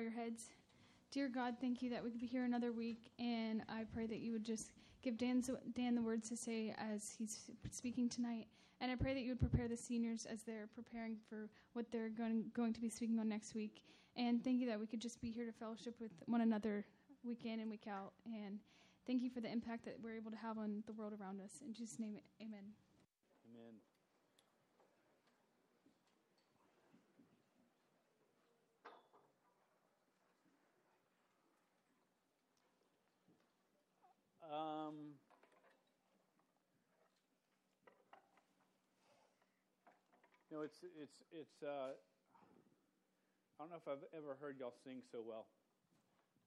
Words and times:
your 0.00 0.10
heads. 0.10 0.44
Dear 1.10 1.28
God, 1.28 1.56
thank 1.60 1.82
you 1.82 1.90
that 1.90 2.02
we 2.04 2.10
could 2.10 2.20
be 2.20 2.26
here 2.26 2.44
another 2.44 2.72
week, 2.72 3.10
and 3.18 3.62
I 3.68 3.84
pray 3.92 4.06
that 4.06 4.20
you 4.20 4.32
would 4.32 4.44
just 4.44 4.72
give 5.02 5.18
Dan, 5.18 5.42
Dan 5.74 5.94
the 5.94 6.02
words 6.02 6.28
to 6.28 6.36
say 6.36 6.74
as 6.78 7.12
he's 7.18 7.50
speaking 7.70 8.08
tonight. 8.08 8.46
And 8.80 8.90
I 8.90 8.94
pray 8.94 9.12
that 9.14 9.20
you 9.20 9.30
would 9.30 9.40
prepare 9.40 9.68
the 9.68 9.76
seniors 9.76 10.26
as 10.26 10.42
they're 10.42 10.68
preparing 10.74 11.16
for 11.28 11.50
what 11.74 11.86
they're 11.90 12.08
going, 12.08 12.44
going 12.54 12.72
to 12.72 12.80
be 12.80 12.88
speaking 12.88 13.18
on 13.18 13.28
next 13.28 13.54
week. 13.54 13.82
And 14.16 14.42
thank 14.42 14.60
you 14.60 14.66
that 14.68 14.80
we 14.80 14.86
could 14.86 15.00
just 15.00 15.20
be 15.20 15.30
here 15.30 15.44
to 15.44 15.52
fellowship 15.52 15.94
with 16.00 16.12
one 16.26 16.40
another 16.40 16.84
week 17.22 17.44
in 17.44 17.60
and 17.60 17.70
week 17.70 17.86
out. 17.88 18.12
And 18.24 18.58
thank 19.06 19.22
you 19.22 19.30
for 19.30 19.40
the 19.40 19.50
impact 19.50 19.84
that 19.84 19.96
we're 20.02 20.16
able 20.16 20.30
to 20.30 20.36
have 20.36 20.58
on 20.58 20.82
the 20.86 20.92
world 20.92 21.12
around 21.20 21.40
us. 21.40 21.60
In 21.66 21.74
Jesus' 21.74 21.98
name, 21.98 22.18
amen. 22.40 22.72
Amen. 23.50 23.89
Um, 34.50 35.14
you 40.50 40.58
know, 40.58 40.62
it's 40.66 40.82
it's 40.98 41.22
it's. 41.30 41.62
Uh, 41.62 41.94
I 43.58 43.62
don't 43.62 43.70
know 43.70 43.78
if 43.78 43.86
I've 43.86 44.06
ever 44.16 44.34
heard 44.42 44.58
y'all 44.58 44.74
sing 44.74 45.06
so 45.06 45.22
well, 45.22 45.46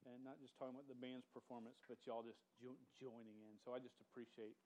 and 0.03 0.19
not 0.27 0.39
just 0.43 0.59
talking 0.59 0.75
about 0.75 0.91
the 0.91 0.99
band's 0.99 1.27
performance, 1.31 1.79
but 1.87 2.03
y'all 2.03 2.23
just 2.27 2.43
jo- 2.59 2.79
joining 2.99 3.39
in. 3.47 3.55
So 3.63 3.71
I 3.71 3.79
just 3.79 3.95
appreciate 4.03 4.59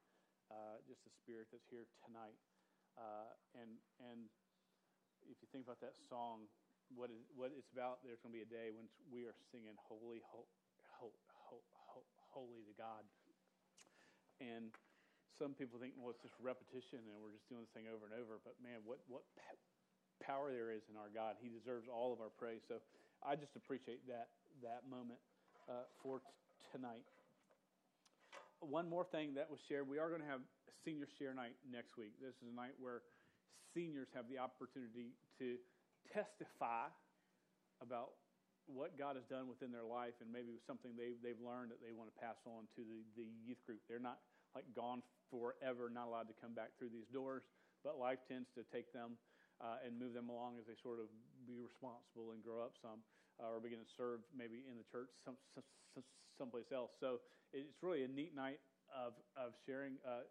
uh, 0.49 0.82
just 0.90 1.05
the 1.05 1.13
spirit 1.13 1.54
that's 1.54 1.70
here 1.70 1.85
tonight, 2.10 2.38
uh, 2.98 3.38
and 3.54 3.77
and 4.02 4.30
if 5.30 5.38
you 5.41 5.48
think 5.54 5.66
about 5.70 5.82
that 5.85 5.94
song, 6.10 6.49
what 6.90 7.13
is 7.13 7.22
what 7.38 7.54
it's 7.54 7.70
about. 7.74 8.02
There's 8.02 8.22
going 8.22 8.34
to 8.34 8.40
be 8.41 8.46
a 8.46 8.49
day 8.49 8.74
when 8.74 8.90
we 9.13 9.30
are 9.30 9.35
singing 9.54 9.77
"Holy, 9.90 10.26
ho, 10.34 10.49
ho, 10.98 11.13
ho, 11.52 11.58
ho, 11.94 12.02
Holy 12.34 12.66
to 12.66 12.74
God." 12.74 13.05
And 14.40 14.70
some 15.38 15.54
people 15.54 15.77
think, 15.77 15.93
well, 15.98 16.13
it's 16.13 16.21
just 16.21 16.38
repetition 16.41 17.02
and 17.05 17.18
we're 17.21 17.34
just 17.34 17.46
doing 17.49 17.62
this 17.66 17.74
thing 17.74 17.90
over 17.90 18.10
and 18.10 18.16
over. 18.18 18.41
But 18.41 18.57
man, 18.62 18.82
what, 18.85 19.02
what 19.10 19.26
power 20.21 20.49
there 20.52 20.74
is 20.74 20.82
in 20.90 20.98
our 20.98 21.10
God. 21.13 21.38
He 21.41 21.49
deserves 21.49 21.85
all 21.90 22.13
of 22.13 22.20
our 22.21 22.34
praise. 22.34 22.62
So 22.68 22.82
I 23.21 23.35
just 23.38 23.54
appreciate 23.55 24.05
that, 24.10 24.29
that 24.62 24.85
moment 24.90 25.21
uh, 25.70 25.85
for 26.02 26.20
t- 26.20 26.26
tonight. 26.74 27.05
One 28.60 28.90
more 28.90 29.05
thing 29.05 29.38
that 29.38 29.49
was 29.49 29.62
shared 29.70 29.85
we 29.85 29.99
are 30.02 30.10
going 30.10 30.21
to 30.21 30.27
have 30.29 30.41
senior 30.82 31.05
share 31.20 31.34
night 31.34 31.54
next 31.70 31.98
week. 31.98 32.18
This 32.18 32.34
is 32.41 32.49
a 32.49 32.55
night 32.55 32.74
where 32.82 33.05
seniors 33.74 34.10
have 34.16 34.26
the 34.29 34.41
opportunity 34.41 35.13
to 35.38 35.62
testify 36.10 36.90
about 37.82 38.18
what 38.68 38.99
God 38.99 39.15
has 39.15 39.23
done 39.32 39.48
within 39.48 39.71
their 39.71 39.87
life 39.87 40.20
and 40.20 40.27
maybe 40.27 40.60
something 40.68 40.93
they've, 40.93 41.18
they've 41.23 41.40
learned 41.40 41.71
that 41.71 41.79
they 41.79 41.96
want 41.96 42.12
to 42.12 42.18
pass 42.20 42.37
on 42.43 42.68
to 42.76 42.84
the, 42.84 43.01
the 43.15 43.27
youth 43.43 43.60
group. 43.63 43.79
They're 43.87 44.04
not 44.04 44.20
like 44.55 44.68
gone 44.76 45.01
forever, 45.32 45.87
not 45.87 46.07
allowed 46.07 46.27
to 46.32 46.37
come 46.37 46.51
back 46.51 46.76
through 46.76 46.91
these 46.91 47.07
doors, 47.12 47.43
but 47.84 47.95
life 47.95 48.20
tends 48.27 48.51
to 48.60 48.68
take 48.68 48.91
them 48.91 49.15
uh, 49.63 49.82
and 49.84 49.95
move 49.95 50.13
them 50.13 50.27
along 50.27 50.60
as 50.60 50.68
they 50.68 50.77
sort 50.84 50.99
of 50.99 51.07
be 51.48 51.57
responsible 51.57 52.35
and 52.35 52.43
grow 52.43 52.62
up 52.62 52.76
some 52.79 53.01
uh, 53.40 53.54
or 53.54 53.63
begin 53.63 53.79
to 53.79 53.90
serve 53.95 54.21
maybe 54.35 54.68
in 54.68 54.76
the 54.76 54.88
church 54.88 55.10
some, 55.23 55.40
some, 55.55 56.04
someplace 56.38 56.70
else. 56.76 56.91
So 56.99 57.23
it's 57.55 57.79
really 57.82 58.04
a 58.04 58.12
neat 58.12 58.35
night 58.35 58.60
of, 58.91 59.15
of 59.40 59.55
sharing. 59.65 59.98
Uh, 60.04 60.27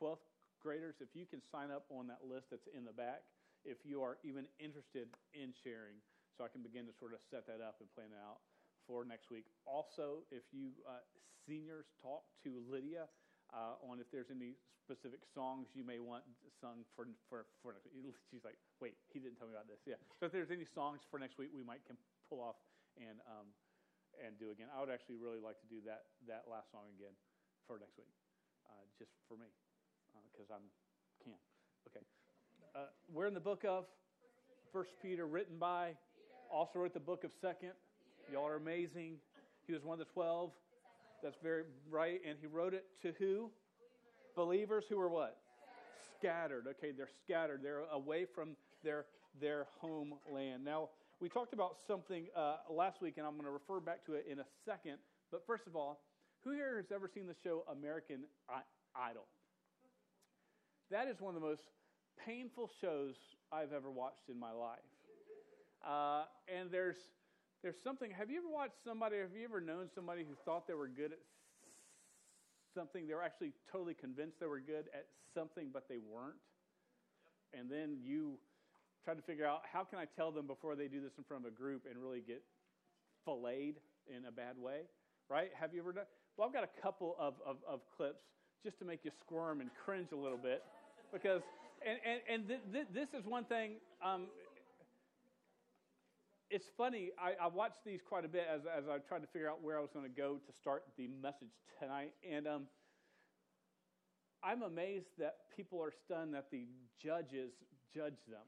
12th 0.00 0.24
uh, 0.24 0.30
graders, 0.62 0.96
if 1.00 1.12
you 1.12 1.26
can 1.26 1.40
sign 1.52 1.68
up 1.68 1.84
on 1.92 2.08
that 2.08 2.24
list 2.24 2.48
that's 2.50 2.68
in 2.72 2.84
the 2.84 2.96
back, 2.96 3.24
if 3.64 3.76
you 3.84 4.00
are 4.00 4.16
even 4.24 4.48
interested 4.56 5.08
in 5.36 5.52
sharing, 5.64 6.00
so 6.40 6.48
I 6.48 6.48
can 6.48 6.64
begin 6.64 6.88
to 6.88 6.94
sort 6.96 7.12
of 7.12 7.20
set 7.20 7.44
that 7.52 7.60
up 7.60 7.84
and 7.84 7.86
plan 7.92 8.16
it 8.16 8.20
out 8.24 8.40
for 8.88 9.04
next 9.04 9.28
week. 9.28 9.44
Also, 9.68 10.24
if 10.32 10.48
you 10.56 10.72
uh, 10.88 11.04
seniors 11.44 11.92
talk 12.00 12.24
to 12.48 12.64
Lydia 12.64 13.12
uh, 13.52 13.76
on 13.84 14.00
if 14.00 14.08
there's 14.08 14.32
any 14.32 14.56
specific 14.80 15.20
songs 15.36 15.68
you 15.76 15.84
may 15.84 16.00
want 16.00 16.24
sung 16.64 16.80
for, 16.96 17.04
for, 17.28 17.44
for 17.60 17.76
next 17.76 17.92
week. 17.92 18.16
She's 18.32 18.40
like, 18.40 18.56
wait, 18.80 18.96
he 19.12 19.20
didn't 19.20 19.36
tell 19.36 19.52
me 19.52 19.52
about 19.52 19.68
this. 19.68 19.84
Yeah. 19.84 20.00
So 20.16 20.24
if 20.24 20.32
there's 20.32 20.48
any 20.48 20.64
songs 20.64 21.04
for 21.12 21.20
next 21.20 21.36
week 21.36 21.52
we 21.52 21.60
might 21.60 21.84
can 21.84 22.00
pull 22.32 22.40
off 22.40 22.56
and, 22.96 23.20
um, 23.28 23.52
and 24.16 24.40
do 24.40 24.48
again. 24.48 24.72
I 24.72 24.80
would 24.80 24.88
actually 24.88 25.20
really 25.20 25.44
like 25.44 25.60
to 25.60 25.68
do 25.68 25.84
that, 25.84 26.08
that 26.24 26.48
last 26.48 26.72
song 26.72 26.88
again 26.96 27.12
for 27.68 27.76
next 27.76 28.00
week, 28.00 28.08
uh, 28.64 28.80
just 28.96 29.12
for 29.28 29.36
me, 29.36 29.52
because 30.32 30.48
uh, 30.48 30.56
I'm 30.56 30.64
can. 31.20 31.36
Okay. 31.92 32.02
Uh, 32.72 32.88
we're 33.12 33.28
in 33.28 33.36
the 33.36 33.44
book 33.44 33.68
of 33.68 33.84
First 34.72 34.96
Peter, 35.02 35.26
written 35.26 35.58
by, 35.58 35.94
also 36.52 36.78
wrote 36.78 36.94
the 36.94 37.00
book 37.00 37.24
of 37.24 37.30
Second. 37.40 37.72
Y'all 38.32 38.46
are 38.46 38.56
amazing. 38.56 39.16
He 39.66 39.72
was 39.72 39.82
one 39.84 40.00
of 40.00 40.06
the 40.06 40.12
twelve. 40.12 40.50
That's 41.22 41.36
very 41.42 41.64
right. 41.90 42.20
And 42.26 42.36
he 42.40 42.46
wrote 42.46 42.74
it 42.74 42.86
to 43.02 43.12
who? 43.18 43.50
Believers, 44.36 44.84
Believers 44.84 44.84
who 44.88 45.00
are 45.00 45.08
what? 45.08 45.38
Scattered. 46.18 46.66
Okay, 46.68 46.92
they're 46.96 47.08
scattered. 47.24 47.60
They're 47.62 47.82
away 47.92 48.26
from 48.34 48.56
their 48.82 49.06
their 49.40 49.66
homeland. 49.80 50.64
Now, 50.64 50.88
we 51.20 51.28
talked 51.28 51.52
about 51.52 51.76
something 51.86 52.26
uh, 52.36 52.56
last 52.70 53.00
week, 53.02 53.14
and 53.18 53.26
I'm 53.26 53.34
going 53.34 53.44
to 53.44 53.50
refer 53.50 53.80
back 53.80 54.04
to 54.06 54.14
it 54.14 54.26
in 54.30 54.40
a 54.40 54.46
second. 54.64 54.96
But 55.30 55.42
first 55.46 55.66
of 55.66 55.76
all, 55.76 56.00
who 56.42 56.52
here 56.52 56.76
has 56.76 56.86
ever 56.92 57.08
seen 57.12 57.26
the 57.26 57.36
show 57.44 57.64
American 57.70 58.24
Idol? 58.96 59.26
That 60.90 61.06
is 61.06 61.20
one 61.20 61.34
of 61.34 61.40
the 61.40 61.46
most 61.46 61.62
painful 62.26 62.70
shows 62.80 63.14
I've 63.52 63.72
ever 63.72 63.90
watched 63.90 64.28
in 64.28 64.38
my 64.38 64.52
life. 64.52 64.80
Uh, 65.86 66.24
and 66.48 66.70
there's 66.70 66.96
there's 67.62 67.76
something. 67.84 68.10
Have 68.10 68.30
you 68.30 68.38
ever 68.38 68.48
watched 68.48 68.82
somebody? 68.84 69.18
Have 69.18 69.36
you 69.36 69.44
ever 69.44 69.60
known 69.60 69.88
somebody 69.94 70.22
who 70.22 70.34
thought 70.44 70.66
they 70.66 70.74
were 70.74 70.88
good 70.88 71.12
at 71.12 71.18
something? 72.74 73.06
They 73.06 73.14
were 73.14 73.22
actually 73.22 73.52
totally 73.70 73.94
convinced 73.94 74.40
they 74.40 74.46
were 74.46 74.60
good 74.60 74.88
at 74.94 75.06
something, 75.34 75.68
but 75.72 75.88
they 75.88 75.98
weren't. 75.98 76.40
And 77.52 77.70
then 77.70 77.98
you 78.02 78.38
try 79.04 79.14
to 79.14 79.22
figure 79.22 79.46
out 79.46 79.62
how 79.70 79.84
can 79.84 79.98
I 79.98 80.06
tell 80.16 80.30
them 80.30 80.46
before 80.46 80.74
they 80.76 80.88
do 80.88 81.00
this 81.00 81.12
in 81.18 81.24
front 81.24 81.44
of 81.44 81.52
a 81.52 81.54
group 81.54 81.84
and 81.88 82.00
really 82.00 82.20
get 82.20 82.42
filleted 83.24 83.76
in 84.06 84.24
a 84.26 84.32
bad 84.32 84.56
way, 84.58 84.82
right? 85.28 85.50
Have 85.58 85.74
you 85.74 85.80
ever 85.80 85.92
done? 85.92 86.04
Well, 86.36 86.46
I've 86.48 86.54
got 86.54 86.64
a 86.64 86.80
couple 86.80 87.16
of, 87.18 87.34
of, 87.44 87.56
of 87.68 87.80
clips 87.96 88.22
just 88.64 88.78
to 88.78 88.84
make 88.84 89.04
you 89.04 89.10
squirm 89.20 89.60
and 89.60 89.70
cringe 89.84 90.08
a 90.12 90.16
little 90.16 90.38
bit 90.38 90.62
because 91.12 91.42
and 91.86 91.98
and, 92.04 92.20
and 92.28 92.48
th- 92.48 92.60
th- 92.72 92.86
this 92.92 93.08
is 93.18 93.26
one 93.26 93.44
thing 93.44 93.72
um, 94.04 94.26
it's 96.50 96.66
funny. 96.76 97.10
I, 97.18 97.44
I, 97.44 97.46
watched 97.46 97.84
these 97.86 98.00
quite 98.06 98.24
a 98.24 98.28
bit 98.28 98.46
as, 98.52 98.62
as 98.66 98.84
I 98.88 98.98
tried 98.98 99.20
to 99.20 99.28
figure 99.28 99.48
out 99.48 99.62
where 99.62 99.78
I 99.78 99.80
was 99.80 99.90
going 99.94 100.04
to 100.04 100.10
go 100.10 100.34
to 100.34 100.52
start 100.52 100.82
the 100.98 101.08
message 101.22 101.54
tonight. 101.78 102.12
And 102.28 102.46
um, 102.46 102.62
I'm 104.42 104.62
amazed 104.62 105.06
that 105.18 105.36
people 105.56 105.80
are 105.80 105.92
stunned 106.04 106.34
that 106.34 106.50
the 106.50 106.64
judges 107.02 107.52
judge 107.94 108.18
them. 108.28 108.46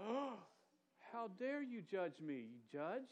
Oh, 0.00 0.32
How 1.12 1.28
dare 1.40 1.60
you 1.60 1.82
judge 1.82 2.20
me, 2.24 2.44
judge? 2.72 3.10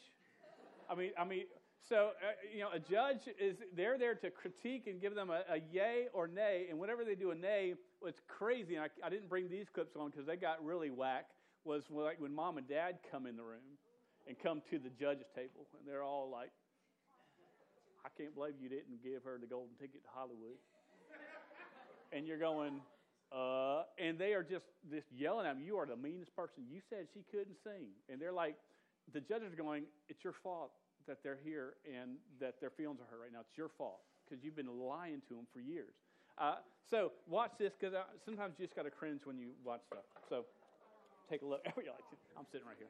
I 0.89 0.95
mean, 0.95 1.11
I 1.19 1.25
mean, 1.25 1.43
so 1.89 2.11
uh, 2.21 2.31
you 2.53 2.61
know, 2.61 2.69
a 2.73 2.79
judge 2.79 3.27
is 3.37 3.57
they're 3.75 3.97
there 3.97 4.15
to 4.15 4.31
critique 4.31 4.87
and 4.87 5.01
give 5.01 5.15
them 5.15 5.29
a, 5.29 5.41
a 5.53 5.57
yay 5.73 6.07
or 6.13 6.25
nay, 6.25 6.67
and 6.69 6.79
whenever 6.79 7.03
they 7.03 7.15
do 7.15 7.31
a 7.31 7.35
nay, 7.35 7.73
it's 8.05 8.21
crazy. 8.29 8.75
And 8.75 8.85
I, 8.85 9.07
I 9.07 9.09
didn't 9.09 9.27
bring 9.27 9.49
these 9.49 9.67
clips 9.73 9.97
on 9.97 10.11
because 10.11 10.25
they 10.25 10.37
got 10.37 10.63
really 10.63 10.89
whack 10.89 11.25
was 11.63 11.83
like 11.89 12.19
when 12.19 12.33
mom 12.33 12.57
and 12.57 12.67
dad 12.67 12.99
come 13.11 13.25
in 13.25 13.35
the 13.35 13.43
room 13.43 13.77
and 14.27 14.37
come 14.39 14.61
to 14.69 14.79
the 14.79 14.89
judge's 14.89 15.27
table, 15.35 15.67
and 15.77 15.87
they're 15.87 16.03
all 16.03 16.29
like, 16.31 16.51
I 18.05 18.09
can't 18.17 18.33
believe 18.33 18.53
you 18.61 18.69
didn't 18.69 19.03
give 19.03 19.23
her 19.23 19.37
the 19.39 19.47
golden 19.47 19.75
ticket 19.75 20.03
to 20.03 20.09
Hollywood. 20.13 20.57
and 22.13 22.25
you're 22.25 22.39
going, 22.39 22.79
uh, 23.31 23.83
and 23.97 24.17
they 24.17 24.33
are 24.33 24.43
just, 24.43 24.65
just 24.89 25.07
yelling 25.11 25.45
at 25.45 25.57
me, 25.57 25.65
You 25.65 25.77
are 25.77 25.85
the 25.85 25.97
meanest 25.97 26.35
person. 26.35 26.63
You 26.69 26.81
said 26.89 27.07
she 27.13 27.23
couldn't 27.29 27.57
sing. 27.63 27.91
And 28.09 28.21
they're 28.21 28.31
like, 28.31 28.55
the 29.13 29.19
judges 29.19 29.53
are 29.53 29.61
going, 29.61 29.83
It's 30.07 30.23
your 30.23 30.33
fault 30.33 30.71
that 31.07 31.23
they're 31.23 31.39
here 31.43 31.73
and 31.85 32.17
that 32.39 32.61
their 32.61 32.69
feelings 32.69 32.99
are 33.01 33.09
hurt 33.09 33.21
right 33.21 33.33
now. 33.33 33.39
It's 33.41 33.57
your 33.57 33.69
fault 33.77 33.99
because 34.23 34.43
you've 34.43 34.55
been 34.55 34.79
lying 34.79 35.21
to 35.27 35.35
them 35.35 35.47
for 35.51 35.59
years. 35.59 35.93
Uh, 36.37 36.55
so 36.89 37.11
watch 37.27 37.51
this 37.59 37.73
because 37.79 37.93
sometimes 38.23 38.55
you 38.57 38.65
just 38.65 38.75
got 38.75 38.83
to 38.83 38.91
cringe 38.91 39.21
when 39.25 39.37
you 39.37 39.49
watch 39.65 39.81
stuff. 39.87 40.05
So 40.29 40.45
take 41.29 41.41
a 41.43 41.45
look. 41.45 41.65
Oh, 41.77 42.39
I'm 42.39 42.45
sitting 42.51 42.67
right 42.67 42.77
here. 42.77 42.87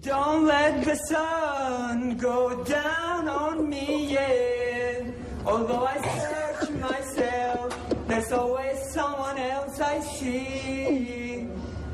Don't 0.00 0.46
let 0.46 0.84
the 0.84 0.96
sun 0.96 2.16
go 2.16 2.64
down 2.64 3.28
on 3.28 3.70
me 3.70 4.12
yet. 4.12 5.04
Although 5.46 5.86
I 5.86 5.98
search 6.18 6.70
myself, 6.70 7.78
there's 8.08 8.32
always 8.32 8.78
someone 8.90 9.38
else 9.38 9.80
I 9.80 10.00
see. 10.00 11.46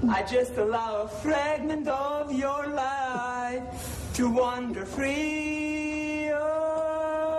I 0.09 0.23
just 0.23 0.57
allow 0.57 1.03
a 1.03 1.09
fragment 1.09 1.87
of 1.89 2.33
your 2.33 2.69
life 2.69 4.13
to 4.15 4.31
wander 4.31 4.87
free. 4.87 6.31
Oh, 6.33 7.35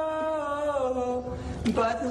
but 1.73 2.05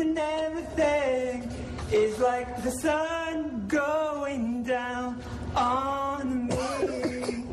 and 0.00 0.18
everything 0.18 1.50
is 1.90 2.18
like 2.18 2.62
the 2.62 2.70
sun 2.70 3.66
going 3.66 4.62
down 4.62 5.20
on 5.56 6.46
me. 6.46 7.44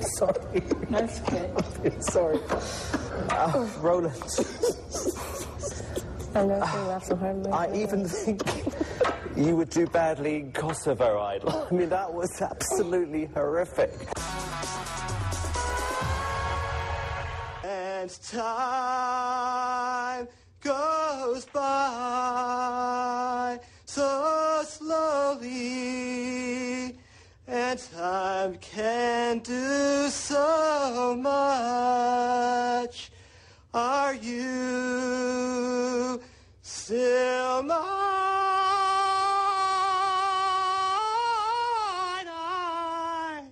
Sorry. 0.00 0.62
That's 0.90 1.20
okay. 1.20 1.94
Sorry. 2.00 2.40
Uh, 3.30 3.68
Roland. 3.80 4.14
I 6.34 6.44
know 6.44 6.60
she 6.72 6.78
laughs 6.78 7.08
so 7.08 7.16
hard. 7.16 7.46
I 7.48 7.74
even 7.74 8.06
think 8.06 8.42
you 9.36 9.56
would 9.56 9.70
do 9.70 9.86
badly 9.86 10.36
in 10.36 10.52
Kosovo 10.52 11.20
Idol. 11.20 11.66
I 11.70 11.74
mean, 11.74 11.88
that 11.88 12.12
was 12.12 12.40
absolutely 12.42 13.26
horrific. 13.26 13.92
And 17.64 18.10
time 18.22 20.28
goes 20.60 21.44
by 21.46 23.60
so 23.84 24.62
slowly, 24.66 25.48
and 27.46 27.78
time 27.78 28.56
can 28.56 29.38
do 29.38 30.08
so 30.08 31.14
much. 31.16 33.12
Are 33.72 34.14
you 34.14 36.20
still 36.62 37.62
mine? 37.62 37.78
I 42.26 43.42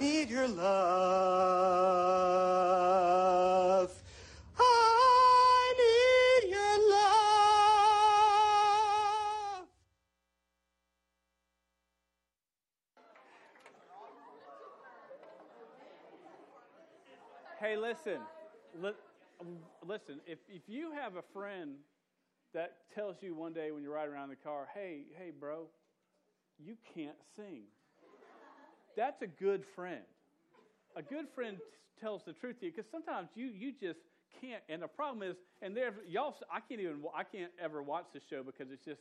need 0.00 0.30
your 0.30 0.48
love. 0.48 2.59
Listen, 18.04 18.20
li- 18.80 19.46
listen. 19.86 20.20
If 20.26 20.38
if 20.48 20.62
you 20.66 20.92
have 20.92 21.16
a 21.16 21.22
friend 21.32 21.76
that 22.54 22.78
tells 22.94 23.16
you 23.20 23.34
one 23.34 23.52
day 23.52 23.70
when 23.70 23.82
you're 23.82 23.94
riding 23.94 24.14
around 24.14 24.24
in 24.24 24.30
the 24.30 24.36
car, 24.36 24.68
"Hey, 24.74 25.04
hey, 25.16 25.30
bro, 25.30 25.68
you 26.58 26.76
can't 26.94 27.16
sing," 27.36 27.64
that's 28.96 29.22
a 29.22 29.26
good 29.26 29.64
friend. 29.74 30.04
A 30.96 31.02
good 31.02 31.28
friend 31.34 31.58
tells 32.00 32.24
the 32.24 32.32
truth 32.32 32.58
to 32.60 32.66
you 32.66 32.72
because 32.72 32.90
sometimes 32.90 33.28
you 33.34 33.46
you 33.46 33.72
just 33.72 34.00
can't. 34.40 34.62
And 34.68 34.82
the 34.82 34.88
problem 34.88 35.28
is, 35.28 35.36
and 35.62 35.76
there 35.76 35.94
y'all, 36.06 36.36
I 36.52 36.60
can't 36.60 36.80
even 36.80 37.02
I 37.14 37.24
can't 37.24 37.52
ever 37.62 37.82
watch 37.82 38.06
this 38.12 38.22
show 38.28 38.42
because 38.42 38.70
it's 38.70 38.84
just 38.84 39.00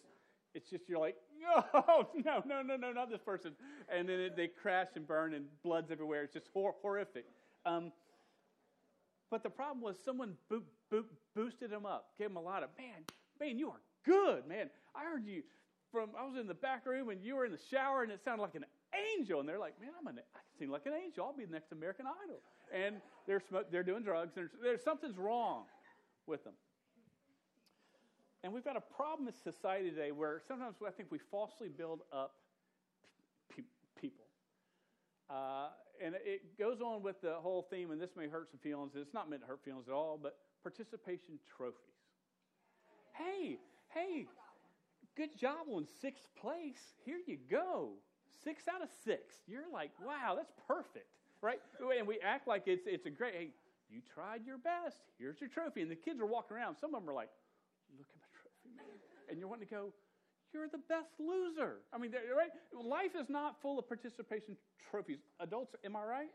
it's 0.54 0.70
just 0.70 0.90
you're 0.90 1.00
like, 1.00 1.16
no, 1.74 2.08
no, 2.16 2.44
no, 2.46 2.62
no, 2.62 2.76
no, 2.76 2.92
not 2.92 3.10
this 3.10 3.22
person. 3.22 3.54
And 3.88 4.10
then 4.10 4.20
it, 4.20 4.36
they 4.36 4.48
crash 4.48 4.90
and 4.96 5.08
burn 5.08 5.34
and 5.34 5.46
blood's 5.64 5.92
everywhere. 5.92 6.24
It's 6.24 6.34
just 6.34 6.48
hor- 6.54 6.76
horrific. 6.82 7.26
Um, 7.66 7.92
but 9.32 9.44
the 9.44 9.50
problem 9.50 9.82
was 9.82 9.98
someone 10.04 10.34
bo- 10.50 10.64
bo- 10.90 11.06
boosted 11.36 11.72
him 11.72 11.86
up, 11.86 12.12
gave 12.18 12.30
him 12.30 12.38
a 12.38 12.42
lot 12.42 12.64
of, 12.64 12.70
man, 12.78 13.04
man, 13.40 13.58
you 13.58 13.70
are 13.70 13.82
good, 14.06 14.48
man. 14.48 14.70
I 14.96 15.04
heard 15.04 15.26
you 15.26 15.44
from, 15.92 16.10
I 16.18 16.26
was 16.26 16.36
in 16.40 16.48
the 16.48 16.54
back 16.54 16.86
room 16.86 17.10
and 17.10 17.24
you 17.24 17.36
were 17.36 17.46
in 17.46 17.52
the 17.52 17.60
shower 17.70 18.04
and 18.04 18.12
it 18.12 18.24
sounded 18.24 18.42
like 18.42 18.56
an 18.56 18.66
angel. 19.18 19.40
And 19.40 19.48
they're 19.48 19.60
like, 19.60 19.80
man, 19.80 19.92
I'm 20.00 20.08
an, 20.08 20.20
I 20.36 20.40
sing 20.58 20.70
like 20.70 20.86
an 20.86 20.94
angel. 20.94 21.26
I'll 21.26 21.38
be 21.38 21.46
the 21.46 21.52
next 21.52 21.72
American 21.72 22.06
Idol. 22.24 22.42
And 22.74 22.98
they're, 23.28 23.42
they're 23.72 23.84
doing 23.84 24.04
drugs. 24.04 24.34
There's, 24.36 24.52
there's 24.62 24.84
something's 24.84 25.18
wrong 25.18 25.64
with 26.28 26.44
them. 26.44 26.54
And 28.44 28.54
we've 28.54 28.64
got 28.64 28.78
a 28.78 28.82
problem 28.82 29.28
in 29.28 29.34
society 29.34 29.90
today 29.90 30.12
where 30.12 30.42
sometimes 30.48 30.76
I 30.86 30.92
think 30.92 31.12
we 31.12 31.20
falsely 31.30 31.68
build 31.68 32.02
up 32.14 32.36
pe- 33.56 33.64
people. 34.00 34.26
Uh, 35.30 35.68
and 36.04 36.16
it 36.16 36.58
goes 36.58 36.82
on 36.82 37.02
with 37.02 37.22
the 37.22 37.34
whole 37.36 37.68
theme, 37.70 37.92
and 37.92 38.02
this 38.02 38.12
may 38.16 38.28
hurt 38.28 38.50
some 38.50 38.60
feelings. 38.60 38.94
It's 38.96 39.14
not 39.14 39.30
meant 39.30 39.42
to 39.42 39.48
hurt 39.48 39.64
feelings 39.64 39.88
at 39.88 39.94
all, 39.94 40.20
but 40.22 40.38
participation 40.64 41.40
trophies. 41.58 41.78
Hey, 43.14 43.60
hey, 43.90 44.28
good 45.18 45.38
job 45.38 45.68
on 45.72 45.86
sixth 46.02 46.28
place. 46.40 46.80
Here 47.06 47.20
you 47.26 47.38
go. 47.50 47.92
Six 48.44 48.68
out 48.68 48.82
of 48.82 48.90
six. 49.04 49.36
You're 49.48 49.70
like, 49.72 49.92
wow, 50.06 50.36
that's 50.36 50.54
perfect, 50.68 51.10
right? 51.42 51.60
And 51.98 52.08
we 52.08 52.20
act 52.24 52.48
like 52.48 52.64
it's, 52.68 52.88
it's 52.88 53.06
a 53.06 53.10
great, 53.10 53.34
hey, 53.34 53.50
you 53.90 54.02
tried 54.14 54.46
your 54.46 54.58
best. 54.58 54.98
Here's 55.18 55.42
your 55.42 55.50
trophy. 55.50 55.82
And 55.82 55.92
the 55.92 55.96
kids 55.96 56.22
are 56.22 56.26
walking 56.26 56.56
around. 56.56 56.78
Some 56.80 56.94
of 56.94 57.02
them 57.02 57.10
are 57.10 57.14
like, 57.14 57.30
look 57.98 58.08
at 58.08 58.16
my 58.16 58.28
trophy, 58.32 58.76
man. 58.78 58.86
And 59.30 59.40
you're 59.40 59.50
wanting 59.50 59.68
to 59.68 59.74
go, 59.74 59.94
you're 60.54 60.68
the 60.68 60.82
best 60.90 61.14
loser. 61.20 61.78
I 61.94 61.98
mean, 61.98 62.12
right? 62.36 62.50
Life 62.74 63.12
is 63.20 63.30
not 63.30 63.62
full 63.62 63.80
of 63.80 63.88
participation 63.88 64.58
trophies. 64.90 65.20
Adults, 65.40 65.76
am 65.86 65.96
I 65.96 66.04
right? 66.04 66.32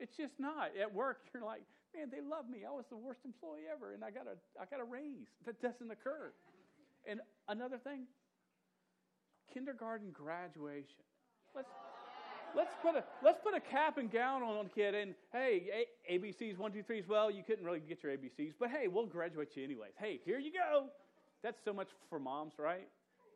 It's 0.00 0.16
just 0.16 0.34
not. 0.38 0.70
At 0.80 0.92
work, 0.92 1.18
you're 1.34 1.44
like, 1.44 1.62
man, 1.94 2.08
they 2.10 2.20
love 2.20 2.48
me. 2.48 2.64
I 2.66 2.72
was 2.72 2.84
the 2.90 2.96
worst 2.96 3.20
employee 3.24 3.68
ever, 3.70 3.94
and 3.94 4.04
I 4.04 4.10
got 4.10 4.26
a, 4.26 4.36
I 4.60 4.64
got 4.64 4.80
a 4.80 4.84
raise. 4.84 5.28
That 5.46 5.60
doesn't 5.60 5.90
occur. 5.90 6.32
And 7.06 7.20
another 7.48 7.78
thing, 7.78 8.04
kindergarten 9.52 10.10
graduation. 10.12 11.02
Let's 11.54 11.68
let's 12.56 12.70
put 12.82 12.94
a 12.94 13.04
let's 13.22 13.38
put 13.42 13.54
a 13.54 13.60
cap 13.60 13.98
and 13.98 14.10
gown 14.10 14.42
on 14.42 14.66
a 14.66 14.68
kid, 14.68 14.94
and 14.94 15.14
hey, 15.32 15.86
A- 16.08 16.18
ABCs 16.18 16.58
one 16.58 16.72
two 16.72 16.82
threes. 16.82 17.04
Well, 17.08 17.30
you 17.30 17.42
couldn't 17.42 17.64
really 17.64 17.80
get 17.80 18.02
your 18.02 18.12
ABCs, 18.12 18.54
but 18.58 18.70
hey, 18.70 18.88
we'll 18.88 19.06
graduate 19.06 19.50
you 19.54 19.64
anyways. 19.64 19.92
Hey, 19.98 20.20
here 20.24 20.38
you 20.38 20.52
go. 20.52 20.86
That's 21.42 21.58
so 21.64 21.72
much 21.72 21.88
for 22.08 22.18
moms, 22.18 22.54
right? 22.58 22.88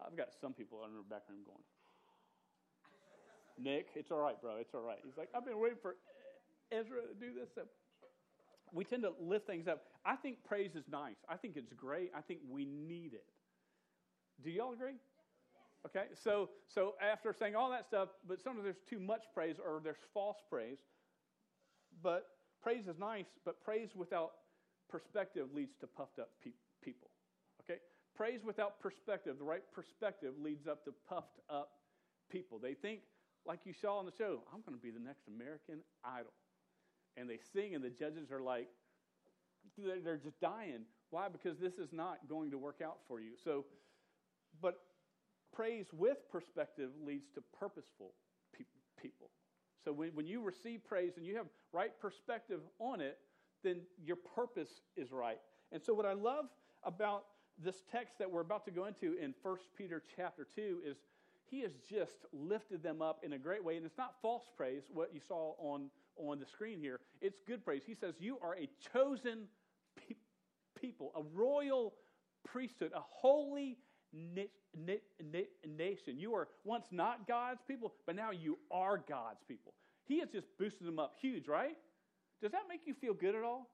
I've 0.04 0.16
got 0.16 0.28
some 0.40 0.52
people 0.52 0.84
in 0.84 0.94
the 0.94 1.02
back 1.02 1.22
room 1.28 1.40
going, 1.44 1.64
Nick, 3.58 3.88
it's 3.94 4.10
all 4.10 4.18
right, 4.18 4.40
bro. 4.40 4.56
It's 4.60 4.74
all 4.74 4.82
right. 4.82 4.98
He's 5.04 5.16
like, 5.16 5.28
I've 5.34 5.44
been 5.44 5.58
waiting 5.58 5.78
for 5.80 5.96
Ezra 6.70 7.00
to 7.02 7.14
do 7.18 7.32
this. 7.32 7.48
We 8.72 8.84
tend 8.84 9.02
to 9.02 9.12
lift 9.20 9.46
things 9.46 9.68
up. 9.68 9.84
I 10.04 10.16
think 10.16 10.44
praise 10.44 10.74
is 10.74 10.84
nice. 10.90 11.16
I 11.28 11.36
think 11.36 11.56
it's 11.56 11.72
great. 11.72 12.10
I 12.14 12.20
think 12.20 12.40
we 12.48 12.66
need 12.66 13.14
it. 13.14 13.24
Do 14.44 14.50
y'all 14.50 14.72
agree? 14.72 14.96
Okay, 15.86 16.06
so 16.14 16.50
so 16.66 16.94
after 17.00 17.32
saying 17.32 17.54
all 17.54 17.70
that 17.70 17.86
stuff, 17.86 18.08
but 18.26 18.42
sometimes 18.42 18.64
there's 18.64 18.82
too 18.90 18.98
much 18.98 19.22
praise 19.32 19.56
or 19.64 19.80
there's 19.82 20.02
false 20.12 20.38
praise. 20.50 20.78
But 22.02 22.26
praise 22.60 22.88
is 22.88 22.98
nice, 22.98 23.26
but 23.44 23.62
praise 23.62 23.90
without 23.94 24.32
perspective 24.90 25.48
leads 25.54 25.76
to 25.80 25.86
puffed 25.86 26.18
up 26.18 26.30
people. 26.42 26.65
Praise 28.16 28.40
without 28.44 28.80
perspective, 28.80 29.36
the 29.38 29.44
right 29.44 29.62
perspective 29.72 30.34
leads 30.42 30.66
up 30.66 30.84
to 30.86 30.92
puffed 31.08 31.38
up 31.50 31.72
people. 32.30 32.58
They 32.58 32.72
think, 32.72 33.00
like 33.46 33.60
you 33.64 33.74
saw 33.74 33.98
on 33.98 34.06
the 34.06 34.12
show, 34.16 34.40
I'm 34.52 34.62
going 34.62 34.76
to 34.76 34.82
be 34.82 34.90
the 34.90 35.04
next 35.04 35.28
American 35.28 35.80
Idol, 36.02 36.32
and 37.16 37.28
they 37.28 37.38
sing, 37.52 37.74
and 37.74 37.84
the 37.84 37.90
judges 37.90 38.32
are 38.32 38.40
like, 38.40 38.68
they're 39.76 40.00
they're 40.00 40.16
just 40.16 40.40
dying. 40.40 40.86
Why? 41.10 41.28
Because 41.28 41.58
this 41.58 41.74
is 41.74 41.92
not 41.92 42.26
going 42.28 42.50
to 42.52 42.58
work 42.58 42.80
out 42.82 42.98
for 43.06 43.20
you. 43.20 43.32
So, 43.44 43.66
but 44.62 44.80
praise 45.52 45.86
with 45.92 46.18
perspective 46.30 46.90
leads 47.04 47.28
to 47.34 47.42
purposeful 47.58 48.12
pe- 48.56 48.64
people. 49.00 49.30
So 49.84 49.92
when, 49.92 50.10
when 50.14 50.26
you 50.26 50.40
receive 50.40 50.84
praise 50.84 51.12
and 51.16 51.24
you 51.24 51.36
have 51.36 51.46
right 51.72 51.92
perspective 52.00 52.60
on 52.78 53.00
it, 53.00 53.18
then 53.62 53.82
your 54.04 54.16
purpose 54.16 54.80
is 54.96 55.12
right. 55.12 55.38
And 55.70 55.82
so 55.82 55.94
what 55.94 56.06
I 56.06 56.12
love 56.12 56.46
about 56.82 57.24
this 57.62 57.82
text 57.90 58.18
that 58.18 58.30
we're 58.30 58.40
about 58.40 58.64
to 58.66 58.70
go 58.70 58.84
into 58.84 59.14
in 59.20 59.34
1 59.42 59.56
Peter 59.76 60.02
chapter 60.16 60.46
2 60.54 60.80
is 60.84 60.96
he 61.48 61.60
has 61.60 61.72
just 61.88 62.26
lifted 62.32 62.82
them 62.82 63.00
up 63.00 63.20
in 63.22 63.32
a 63.32 63.38
great 63.38 63.64
way. 63.64 63.76
And 63.76 63.86
it's 63.86 63.98
not 63.98 64.14
false 64.20 64.44
praise, 64.56 64.82
what 64.92 65.14
you 65.14 65.20
saw 65.26 65.54
on, 65.58 65.90
on 66.16 66.38
the 66.38 66.46
screen 66.46 66.80
here. 66.80 67.00
It's 67.20 67.40
good 67.46 67.64
praise. 67.64 67.82
He 67.86 67.94
says, 67.94 68.14
You 68.18 68.38
are 68.42 68.56
a 68.56 68.68
chosen 68.92 69.44
pe- 69.96 70.16
people, 70.80 71.12
a 71.16 71.22
royal 71.34 71.94
priesthood, 72.44 72.92
a 72.94 73.00
holy 73.00 73.78
na- 74.12 74.42
na- 74.76 74.94
na- 75.32 75.68
nation. 75.68 76.18
You 76.18 76.32
were 76.32 76.48
once 76.64 76.86
not 76.90 77.28
God's 77.28 77.62
people, 77.66 77.92
but 78.06 78.16
now 78.16 78.32
you 78.32 78.58
are 78.70 78.98
God's 79.08 79.42
people. 79.46 79.72
He 80.04 80.20
has 80.20 80.28
just 80.30 80.46
boosted 80.58 80.86
them 80.86 80.98
up 80.98 81.14
huge, 81.20 81.48
right? 81.48 81.76
Does 82.42 82.52
that 82.52 82.62
make 82.68 82.80
you 82.86 82.94
feel 82.94 83.14
good 83.14 83.34
at 83.34 83.42
all? 83.42 83.70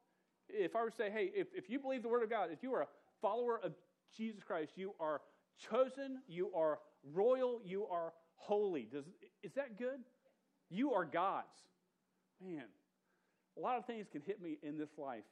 If 0.48 0.76
I 0.76 0.82
were 0.82 0.90
to 0.90 0.96
say, 0.96 1.10
hey, 1.10 1.30
if, 1.34 1.48
if 1.54 1.70
you 1.70 1.78
believe 1.78 2.02
the 2.02 2.08
Word 2.08 2.22
of 2.22 2.30
God, 2.30 2.50
if 2.52 2.62
you 2.62 2.72
are 2.74 2.82
a 2.82 2.88
follower 3.22 3.60
of 3.62 3.72
Jesus 4.14 4.42
Christ, 4.42 4.72
you 4.76 4.92
are 5.00 5.22
chosen, 5.70 6.18
you 6.28 6.50
are 6.54 6.80
royal, 7.14 7.60
you 7.64 7.86
are 7.86 8.12
holy. 8.34 8.88
Does, 8.92 9.04
is 9.42 9.52
that 9.54 9.78
good? 9.78 10.00
You 10.68 10.92
are 10.92 11.04
God's. 11.04 11.46
Man, 12.44 12.64
a 13.56 13.60
lot 13.60 13.78
of 13.78 13.86
things 13.86 14.06
can 14.10 14.20
hit 14.20 14.42
me 14.42 14.58
in 14.62 14.76
this 14.76 14.98
life, 14.98 15.24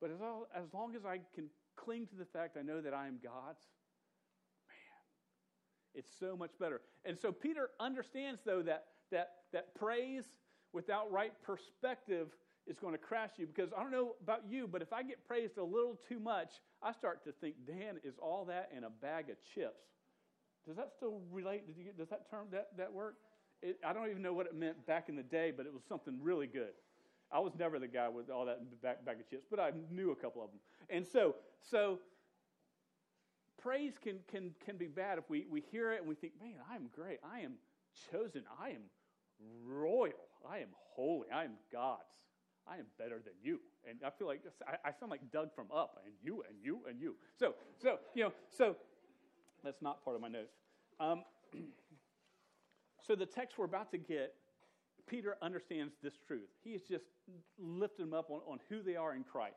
but 0.00 0.10
as, 0.10 0.20
all, 0.20 0.48
as 0.54 0.74
long 0.74 0.96
as 0.96 1.04
I 1.06 1.20
can 1.34 1.44
cling 1.76 2.06
to 2.08 2.16
the 2.16 2.24
fact 2.24 2.56
I 2.58 2.62
know 2.62 2.80
that 2.80 2.92
I 2.92 3.06
am 3.06 3.18
God's, 3.22 3.62
man, 4.68 5.94
it's 5.94 6.10
so 6.18 6.36
much 6.36 6.50
better. 6.58 6.80
And 7.04 7.16
so 7.16 7.30
Peter 7.30 7.70
understands, 7.78 8.40
though, 8.44 8.62
that, 8.62 8.86
that, 9.12 9.28
that 9.52 9.74
praise 9.76 10.24
without 10.72 11.12
right 11.12 11.32
perspective 11.42 12.28
is 12.66 12.78
going 12.78 12.92
to 12.92 12.98
crash 12.98 13.30
you. 13.36 13.46
Because 13.46 13.70
I 13.76 13.82
don't 13.82 13.92
know 13.92 14.14
about 14.22 14.42
you, 14.48 14.66
but 14.66 14.82
if 14.82 14.92
I 14.92 15.02
get 15.02 15.26
praised 15.26 15.58
a 15.58 15.64
little 15.64 15.98
too 16.08 16.18
much, 16.18 16.50
I 16.82 16.92
start 16.92 17.24
to 17.24 17.32
think, 17.32 17.54
Dan 17.66 17.96
is 18.04 18.14
all 18.20 18.44
that 18.46 18.70
in 18.76 18.84
a 18.84 18.90
bag 18.90 19.30
of 19.30 19.36
chips. 19.54 19.84
Does 20.66 20.76
that 20.76 20.90
still 20.96 21.20
relate? 21.30 21.66
Did 21.66 21.76
you 21.76 21.92
does 21.96 22.08
that 22.08 22.28
term, 22.30 22.46
that, 22.50 22.76
that 22.76 22.92
work? 22.92 23.14
It, 23.62 23.78
I 23.86 23.92
don't 23.92 24.10
even 24.10 24.22
know 24.22 24.32
what 24.32 24.46
it 24.46 24.54
meant 24.54 24.84
back 24.86 25.08
in 25.08 25.16
the 25.16 25.22
day, 25.22 25.52
but 25.56 25.64
it 25.64 25.72
was 25.72 25.82
something 25.88 26.18
really 26.20 26.46
good. 26.46 26.72
I 27.30 27.40
was 27.40 27.52
never 27.58 27.78
the 27.78 27.88
guy 27.88 28.08
with 28.08 28.30
all 28.30 28.44
that 28.46 28.82
back, 28.82 29.04
bag 29.04 29.20
of 29.20 29.28
chips, 29.28 29.46
but 29.50 29.58
I 29.58 29.72
knew 29.90 30.10
a 30.10 30.16
couple 30.16 30.42
of 30.42 30.50
them. 30.50 30.60
And 30.90 31.06
so, 31.06 31.36
so 31.70 32.00
praise 33.60 33.94
can, 34.02 34.18
can, 34.30 34.52
can 34.64 34.76
be 34.76 34.86
bad 34.86 35.18
if 35.18 35.28
we, 35.28 35.46
we 35.50 35.60
hear 35.72 35.92
it 35.92 36.00
and 36.00 36.08
we 36.08 36.14
think, 36.14 36.34
man, 36.40 36.54
I'm 36.70 36.88
great. 36.94 37.18
I 37.24 37.40
am 37.40 37.54
chosen. 38.12 38.42
I 38.60 38.70
am 38.70 38.82
royal. 39.66 40.12
I 40.48 40.58
am 40.58 40.68
holy. 40.94 41.28
I 41.32 41.44
am 41.44 41.52
God's. 41.72 42.02
I 42.68 42.76
am 42.76 42.86
better 42.98 43.20
than 43.24 43.34
you. 43.42 43.60
And 43.88 43.98
I 44.04 44.10
feel 44.10 44.26
like 44.26 44.42
I, 44.84 44.90
sound 44.92 45.10
like 45.10 45.30
Doug 45.30 45.54
from 45.54 45.66
Up, 45.74 46.02
and 46.04 46.14
you, 46.22 46.42
and 46.48 46.58
you, 46.62 46.80
and 46.88 47.00
you. 47.00 47.14
So, 47.38 47.54
so 47.80 47.98
you 48.14 48.24
know, 48.24 48.32
so 48.56 48.76
that's 49.62 49.80
not 49.82 50.04
part 50.04 50.16
of 50.16 50.22
my 50.22 50.28
notes. 50.28 50.54
Um, 50.98 51.22
so 53.06 53.14
the 53.14 53.26
text 53.26 53.58
we're 53.58 53.66
about 53.66 53.90
to 53.92 53.98
get, 53.98 54.34
Peter 55.06 55.36
understands 55.40 55.94
this 56.02 56.14
truth. 56.26 56.48
He 56.64 56.70
is 56.70 56.82
just 56.82 57.04
lifting 57.58 58.06
them 58.06 58.14
up 58.14 58.30
on, 58.30 58.40
on 58.46 58.58
who 58.68 58.82
they 58.82 58.96
are 58.96 59.14
in 59.14 59.22
Christ. 59.22 59.56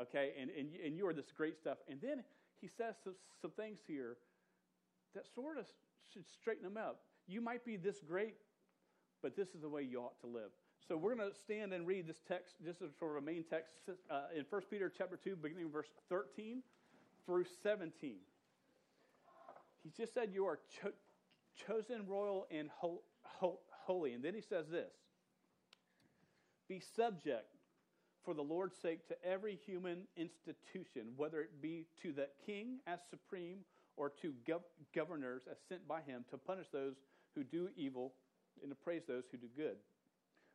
Okay, 0.00 0.32
and, 0.40 0.50
and, 0.50 0.70
and 0.84 0.96
you 0.96 1.06
are 1.06 1.14
this 1.14 1.32
great 1.34 1.56
stuff. 1.56 1.78
And 1.88 2.00
then 2.00 2.22
he 2.60 2.68
says 2.68 2.96
some, 3.02 3.14
some 3.40 3.50
things 3.52 3.80
here 3.86 4.16
that 5.14 5.24
sort 5.34 5.58
of 5.58 5.66
should 6.12 6.24
straighten 6.28 6.64
them 6.64 6.76
up. 6.76 7.00
You 7.26 7.40
might 7.40 7.64
be 7.64 7.76
this 7.76 8.00
great, 8.06 8.34
but 9.22 9.36
this 9.36 9.48
is 9.48 9.60
the 9.60 9.68
way 9.68 9.82
you 9.82 10.00
ought 10.00 10.18
to 10.20 10.26
live. 10.26 10.50
So 10.88 10.96
we're 10.96 11.14
going 11.14 11.30
to 11.30 11.36
stand 11.36 11.72
and 11.72 11.86
read 11.86 12.08
this 12.08 12.20
text. 12.26 12.56
This 12.64 12.80
is 12.80 12.90
sort 12.98 13.16
of 13.16 13.22
a 13.22 13.26
main 13.26 13.44
text 13.48 13.74
uh, 14.10 14.22
in 14.36 14.44
1 14.48 14.62
Peter 14.68 14.92
chapter 14.96 15.16
2, 15.16 15.36
beginning 15.36 15.70
verse 15.70 15.86
13 16.08 16.62
through 17.24 17.44
17. 17.62 18.16
He 19.84 19.90
just 19.96 20.12
said 20.12 20.30
you 20.32 20.44
are 20.46 20.58
cho- 20.82 20.92
chosen, 21.66 22.06
royal, 22.08 22.46
and 22.50 22.68
ho- 22.78 23.02
ho- 23.22 23.60
holy. 23.70 24.12
And 24.12 24.24
then 24.24 24.34
he 24.34 24.40
says 24.40 24.66
this 24.68 24.92
Be 26.68 26.80
subject 26.80 27.46
for 28.24 28.34
the 28.34 28.42
Lord's 28.42 28.76
sake 28.76 29.06
to 29.08 29.24
every 29.24 29.58
human 29.64 30.08
institution, 30.16 31.12
whether 31.16 31.40
it 31.40 31.62
be 31.62 31.86
to 32.02 32.12
the 32.12 32.28
king 32.44 32.78
as 32.86 33.00
supreme 33.08 33.58
or 33.96 34.10
to 34.22 34.32
gov- 34.48 34.62
governors 34.94 35.42
as 35.50 35.58
sent 35.68 35.86
by 35.86 36.00
him 36.00 36.24
to 36.30 36.38
punish 36.38 36.66
those 36.72 36.94
who 37.34 37.44
do 37.44 37.68
evil 37.76 38.14
and 38.62 38.70
to 38.70 38.76
praise 38.76 39.02
those 39.06 39.24
who 39.30 39.38
do 39.38 39.48
good. 39.56 39.76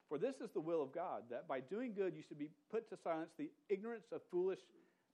For 0.10 0.18
this 0.18 0.36
is 0.38 0.50
the 0.54 0.62
will 0.62 0.82
of 0.82 0.94
God, 0.94 1.24
that 1.30 1.48
by 1.48 1.60
doing 1.60 1.94
good 1.94 2.14
you 2.16 2.24
should 2.28 2.40
be 2.40 2.50
put 2.72 2.90
to 2.90 2.98
silence 3.04 3.32
the 3.38 3.50
ignorance 3.70 4.08
of 4.12 4.22
foolish 4.32 4.60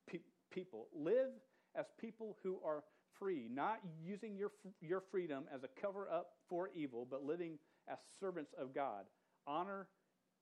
pe- 0.07 0.19
people. 0.51 0.87
Live 0.95 1.31
as 1.75 1.85
people 1.99 2.37
who 2.43 2.59
are 2.63 2.83
free, 3.17 3.47
not 3.51 3.79
using 4.03 4.35
your, 4.35 4.51
your 4.81 5.01
freedom 5.11 5.45
as 5.53 5.63
a 5.63 5.81
cover 5.81 6.09
up 6.09 6.33
for 6.49 6.69
evil, 6.75 7.07
but 7.09 7.23
living 7.25 7.57
as 7.87 7.97
servants 8.19 8.53
of 8.59 8.73
God. 8.73 9.05
Honor 9.47 9.87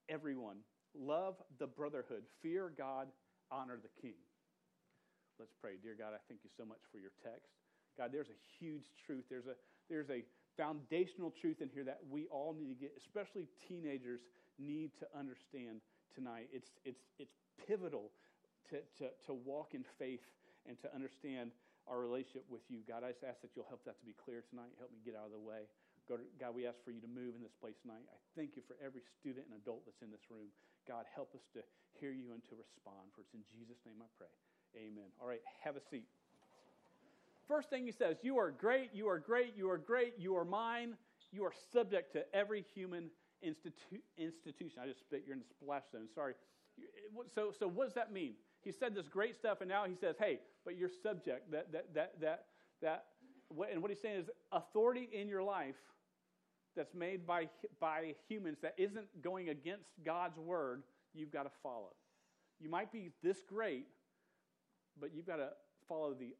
everyone. 0.09 0.57
Love 0.93 1.35
the 1.59 1.67
brotherhood. 1.67 2.23
Fear 2.41 2.73
God. 2.77 3.07
Honor 3.51 3.79
the 3.81 4.01
king. 4.01 4.15
Let's 5.39 5.53
pray. 5.61 5.71
Dear 5.81 5.95
God, 5.97 6.13
I 6.13 6.19
thank 6.27 6.41
you 6.43 6.49
so 6.55 6.65
much 6.65 6.79
for 6.91 6.99
your 6.99 7.11
text. 7.23 7.51
God, 7.97 8.11
there's 8.11 8.29
a 8.29 8.39
huge 8.59 8.83
truth. 9.05 9.23
There's 9.29 9.47
a, 9.47 9.55
there's 9.89 10.09
a 10.09 10.23
foundational 10.61 11.33
truth 11.41 11.57
in 11.57 11.73
here 11.73 11.81
that 11.81 11.97
we 12.05 12.29
all 12.29 12.53
need 12.53 12.69
to 12.69 12.77
get, 12.77 12.93
especially 13.01 13.49
teenagers 13.65 14.21
need 14.61 14.93
to 15.01 15.09
understand 15.17 15.81
tonight. 16.13 16.45
It's, 16.53 16.69
it's, 16.85 17.01
it's 17.17 17.33
pivotal 17.65 18.13
to, 18.69 18.77
to, 19.01 19.09
to 19.25 19.33
walk 19.33 19.73
in 19.73 19.81
faith 19.97 20.21
and 20.69 20.77
to 20.85 20.87
understand 20.93 21.49
our 21.89 21.97
relationship 21.97 22.45
with 22.45 22.61
you. 22.69 22.85
God, 22.85 23.01
I 23.01 23.09
just 23.09 23.25
ask 23.25 23.41
that 23.41 23.57
you'll 23.57 23.65
help 23.65 23.81
that 23.89 23.97
to 23.97 24.05
be 24.05 24.13
clear 24.13 24.45
tonight. 24.53 24.69
Help 24.77 24.93
me 24.93 25.01
get 25.01 25.17
out 25.17 25.25
of 25.25 25.33
the 25.33 25.41
way. 25.41 25.65
God, 26.05 26.53
we 26.53 26.67
ask 26.69 26.77
for 26.85 26.91
you 26.93 27.01
to 27.01 27.09
move 27.09 27.33
in 27.33 27.41
this 27.41 27.55
place 27.57 27.77
tonight. 27.81 28.03
I 28.05 28.19
thank 28.37 28.53
you 28.59 28.61
for 28.67 28.77
every 28.83 29.01
student 29.17 29.49
and 29.49 29.57
adult 29.57 29.87
that's 29.87 30.03
in 30.05 30.13
this 30.13 30.27
room. 30.29 30.51
God, 30.85 31.09
help 31.09 31.33
us 31.33 31.45
to 31.57 31.65
hear 31.97 32.13
you 32.13 32.35
and 32.35 32.43
to 32.51 32.59
respond. 32.59 33.09
For 33.15 33.23
it's 33.25 33.33
in 33.33 33.41
Jesus' 33.49 33.79
name 33.87 33.97
I 34.03 34.09
pray. 34.19 34.29
Amen. 34.75 35.09
All 35.17 35.25
right, 35.25 35.41
have 35.63 35.79
a 35.79 35.83
seat. 35.89 36.05
First 37.51 37.69
thing 37.69 37.85
he 37.85 37.91
says, 37.91 38.15
You 38.21 38.37
are 38.37 38.49
great, 38.49 38.91
you 38.93 39.09
are 39.09 39.19
great, 39.19 39.57
you 39.57 39.69
are 39.69 39.77
great, 39.77 40.13
you 40.17 40.37
are 40.37 40.45
mine. 40.45 40.95
You 41.33 41.43
are 41.43 41.51
subject 41.73 42.13
to 42.13 42.23
every 42.33 42.63
human 42.73 43.09
institu- 43.45 43.99
institution. 44.17 44.79
I 44.81 44.87
just 44.87 45.01
spit, 45.01 45.23
you're 45.25 45.35
in 45.35 45.41
the 45.41 45.45
splash 45.59 45.83
zone. 45.91 46.07
Sorry. 46.15 46.33
So, 47.35 47.51
so 47.57 47.67
what 47.67 47.85
does 47.85 47.93
that 47.95 48.13
mean? 48.13 48.35
He 48.61 48.71
said 48.71 48.95
this 48.95 49.09
great 49.09 49.35
stuff, 49.35 49.59
and 49.59 49.69
now 49.69 49.83
he 49.85 49.95
says, 49.95 50.15
hey, 50.17 50.39
but 50.63 50.77
you're 50.77 50.89
subject. 51.03 51.51
That, 51.51 51.73
that, 51.73 51.93
that, 51.93 52.21
that, 52.21 52.45
that, 52.81 53.05
and 53.69 53.81
what 53.81 53.91
he's 53.91 53.99
saying 53.99 54.19
is 54.19 54.29
authority 54.53 55.09
in 55.11 55.27
your 55.27 55.43
life 55.43 55.75
that's 56.77 56.93
made 56.93 57.27
by, 57.27 57.49
by 57.81 58.15
humans 58.29 58.59
that 58.61 58.75
isn't 58.77 59.21
going 59.21 59.49
against 59.49 59.89
God's 60.05 60.37
word, 60.37 60.83
you've 61.13 61.31
got 61.31 61.43
to 61.43 61.51
follow. 61.61 61.91
You 62.61 62.69
might 62.69 62.93
be 62.93 63.11
this 63.21 63.41
great, 63.41 63.87
but 64.99 65.13
you've 65.13 65.27
got 65.27 65.37
to 65.37 65.49
follow 65.87 66.13
the 66.13 66.33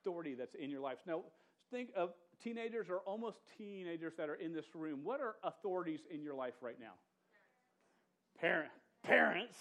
authority 0.00 0.34
that's 0.34 0.54
in 0.54 0.70
your 0.70 0.80
life. 0.80 0.98
Now, 1.06 1.22
think 1.70 1.90
of 1.96 2.10
teenagers 2.42 2.86
or 2.88 2.98
almost 3.00 3.38
teenagers 3.58 4.14
that 4.16 4.28
are 4.28 4.34
in 4.34 4.52
this 4.52 4.66
room. 4.74 5.00
What 5.02 5.20
are 5.20 5.36
authorities 5.44 6.00
in 6.10 6.22
your 6.22 6.34
life 6.34 6.54
right 6.60 6.78
now? 6.80 6.92
Parent, 8.40 8.70
parents. 9.02 9.56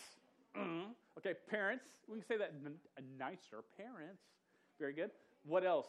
Mm-hmm. 0.57 0.91
Okay, 1.17 1.33
parents. 1.49 1.85
We 2.07 2.17
can 2.17 2.25
say 2.25 2.37
that 2.37 2.53
nicer. 3.17 3.63
Parents. 3.77 4.21
Very 4.79 4.93
good. 4.93 5.11
What 5.45 5.65
else? 5.65 5.87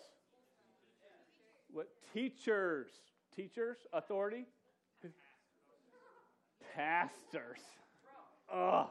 What 1.73 1.89
teachers? 2.13 2.91
Teachers, 3.35 3.79
authority. 3.93 4.47
Pastors. 6.75 7.61
Ugh. 8.53 8.89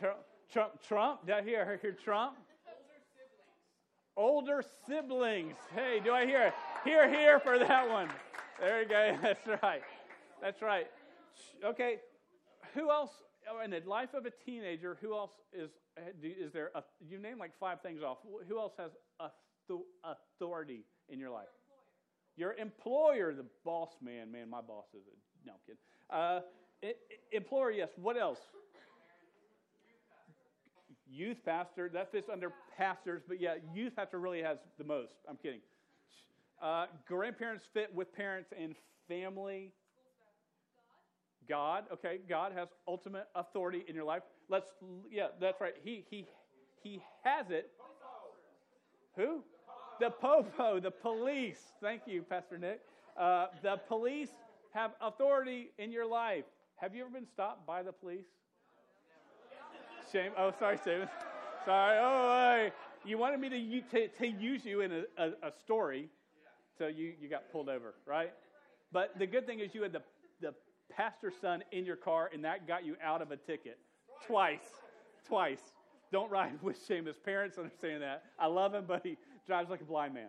Trump, 0.00 0.18
Trump, 0.52 0.72
Trump. 0.82 1.26
Did 1.26 1.34
I 1.36 1.42
hear, 1.42 1.62
I 1.62 1.80
hear 1.80 1.92
Trump? 1.92 2.36
Older 4.16 4.62
siblings. 4.86 5.56
Hey, 5.74 6.00
do 6.02 6.12
I 6.12 6.26
hear? 6.26 6.48
it? 6.48 6.54
Hear, 6.84 7.08
hear 7.08 7.40
for 7.40 7.58
that 7.58 7.88
one. 7.88 8.08
There 8.58 8.82
you 8.82 8.88
go. 8.88 9.16
That's 9.22 9.62
right. 9.62 9.82
That's 10.42 10.62
right. 10.62 10.86
Okay. 11.64 11.96
Who 12.74 12.90
else 12.90 13.10
oh, 13.50 13.62
in 13.64 13.70
the 13.70 13.82
life 13.86 14.14
of 14.14 14.26
a 14.26 14.30
teenager? 14.44 14.98
Who 15.00 15.14
else 15.14 15.32
is 15.52 15.70
is 16.22 16.52
there? 16.52 16.70
A, 16.74 16.82
you 17.00 17.18
name 17.18 17.38
like 17.38 17.52
five 17.58 17.80
things 17.82 18.02
off. 18.02 18.18
Who 18.48 18.58
else 18.58 18.72
has 18.78 18.90
authority 20.04 20.84
in 21.08 21.18
your 21.18 21.30
life? 21.30 21.48
Your 22.36 22.54
employer, 22.54 23.34
the 23.34 23.46
boss 23.64 23.90
man. 24.02 24.30
Man, 24.30 24.48
my 24.48 24.60
boss 24.60 24.86
is 24.94 25.02
a 25.06 25.46
no 25.46 25.54
kidding. 25.66 25.80
Uh, 26.10 26.40
employer, 27.32 27.70
yes. 27.70 27.90
What 27.96 28.16
else? 28.16 28.38
Youth 31.12 31.38
pastor. 31.44 31.90
That 31.92 32.12
fits 32.12 32.28
under 32.32 32.52
pastors, 32.76 33.22
but 33.26 33.40
yeah, 33.40 33.54
youth 33.74 33.96
pastor 33.96 34.20
really 34.20 34.42
has 34.42 34.58
the 34.78 34.84
most. 34.84 35.12
I'm 35.28 35.36
kidding. 35.36 35.60
Uh, 36.62 36.86
grandparents 37.08 37.64
fit 37.72 37.92
with 37.94 38.14
parents 38.14 38.50
and 38.58 38.74
family. 39.08 39.72
God, 41.48 41.84
okay, 41.92 42.18
God 42.28 42.52
has 42.54 42.68
ultimate 42.86 43.26
authority 43.34 43.82
in 43.88 43.94
your 43.94 44.04
life. 44.04 44.22
Let's, 44.48 44.68
yeah, 45.10 45.28
that's 45.40 45.60
right. 45.60 45.74
He, 45.82 46.04
he, 46.08 46.26
he 46.82 47.00
has 47.24 47.50
it. 47.50 47.70
Who? 49.16 49.42
The 49.98 50.10
popo, 50.10 50.78
the 50.78 50.90
police. 50.90 51.60
Thank 51.82 52.02
you, 52.06 52.22
Pastor 52.22 52.56
Nick. 52.56 52.80
Uh, 53.18 53.46
the 53.62 53.80
police 53.88 54.30
have 54.72 54.92
authority 55.00 55.72
in 55.78 55.90
your 55.90 56.06
life. 56.06 56.44
Have 56.76 56.94
you 56.94 57.02
ever 57.02 57.10
been 57.10 57.26
stopped 57.26 57.66
by 57.66 57.82
the 57.82 57.92
police? 57.92 58.26
Shame. 60.12 60.32
Oh, 60.36 60.52
sorry, 60.58 60.76
Stephen. 60.78 61.08
Sorry. 61.64 61.98
Oh, 62.00 62.70
you 63.04 63.16
wanted 63.16 63.38
me 63.38 63.48
to, 63.48 63.80
to, 63.90 64.08
to 64.08 64.26
use 64.26 64.64
you 64.64 64.80
in 64.80 64.92
a, 64.92 65.02
a, 65.16 65.28
a 65.48 65.52
story 65.62 66.08
so 66.78 66.88
you, 66.88 67.12
you 67.20 67.28
got 67.28 67.52
pulled 67.52 67.68
over, 67.68 67.94
right? 68.06 68.32
But 68.92 69.18
the 69.18 69.26
good 69.26 69.46
thing 69.46 69.60
is 69.60 69.74
you 69.74 69.82
had 69.82 69.92
the, 69.92 70.02
the 70.40 70.54
pastor's 70.90 71.34
son 71.40 71.62
in 71.70 71.84
your 71.84 71.96
car, 71.96 72.30
and 72.32 72.44
that 72.44 72.66
got 72.66 72.84
you 72.84 72.96
out 73.02 73.22
of 73.22 73.30
a 73.30 73.36
ticket 73.36 73.78
twice. 74.26 74.64
Twice. 75.28 75.60
Don't 76.10 76.30
ride 76.30 76.58
with 76.62 76.76
shame. 76.88 77.06
His 77.06 77.18
parents 77.18 77.56
understand 77.56 78.02
that. 78.02 78.24
I 78.38 78.46
love 78.46 78.74
him, 78.74 78.84
but 78.88 79.02
he 79.04 79.16
drives 79.46 79.70
like 79.70 79.80
a 79.80 79.84
blind 79.84 80.14
man. 80.14 80.28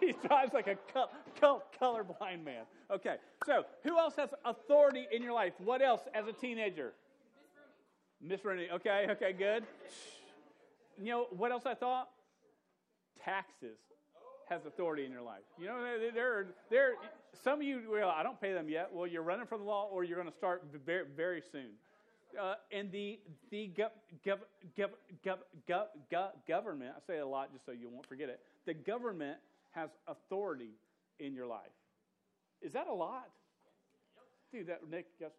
He, 0.00 0.12
drives 0.26 0.52
like 0.52 0.66
a 0.66 0.76
col- 0.92 1.10
col- 1.40 1.62
colorblind 1.80 2.44
man. 2.44 2.64
Okay, 2.90 3.16
so 3.46 3.64
who 3.84 3.98
else 3.98 4.14
has 4.16 4.30
authority 4.44 5.06
in 5.12 5.22
your 5.22 5.32
life? 5.32 5.52
What 5.64 5.82
else 5.82 6.02
as 6.14 6.26
a 6.26 6.32
teenager? 6.32 6.92
Miss 8.20 8.44
Rooney. 8.44 8.68
Okay, 8.72 9.06
okay, 9.10 9.32
good. 9.32 9.64
You 10.98 11.06
know 11.06 11.26
what 11.30 11.52
else 11.52 11.64
I 11.66 11.74
thought? 11.74 12.08
taxes 13.24 13.78
has 14.48 14.66
authority 14.66 15.04
in 15.04 15.12
your 15.12 15.22
life. 15.22 15.42
You 15.58 15.66
know, 15.66 15.82
there, 16.14 16.46
there, 16.70 16.92
some 17.44 17.60
of 17.60 17.62
you, 17.62 17.82
well, 17.90 18.08
I 18.08 18.22
don't 18.22 18.40
pay 18.40 18.52
them 18.52 18.68
yet. 18.68 18.88
Well, 18.92 19.06
you're 19.06 19.22
running 19.22 19.46
from 19.46 19.60
the 19.60 19.66
law, 19.66 19.88
or 19.90 20.02
you're 20.02 20.16
going 20.16 20.30
to 20.30 20.36
start 20.36 20.64
very, 20.84 21.04
very 21.16 21.42
soon. 21.52 21.70
Uh, 22.40 22.54
and 22.70 22.92
the 22.92 23.18
the 23.50 23.72
gov, 23.76 23.90
gov, 24.24 24.38
gov, 24.78 24.90
gov, 25.68 25.86
gov, 26.12 26.30
government, 26.46 26.92
I 26.96 27.00
say 27.04 27.18
it 27.18 27.22
a 27.22 27.26
lot 27.26 27.52
just 27.52 27.66
so 27.66 27.72
you 27.72 27.88
won't 27.88 28.06
forget 28.06 28.28
it. 28.28 28.38
The 28.66 28.74
government 28.74 29.38
has 29.72 29.90
authority 30.06 30.74
in 31.18 31.34
your 31.34 31.46
life. 31.46 31.70
Is 32.62 32.72
that 32.72 32.86
a 32.88 32.92
lot? 32.92 33.28
Dude, 34.52 34.66
that 34.66 34.80
Nick, 34.90 35.06
guess. 35.18 35.30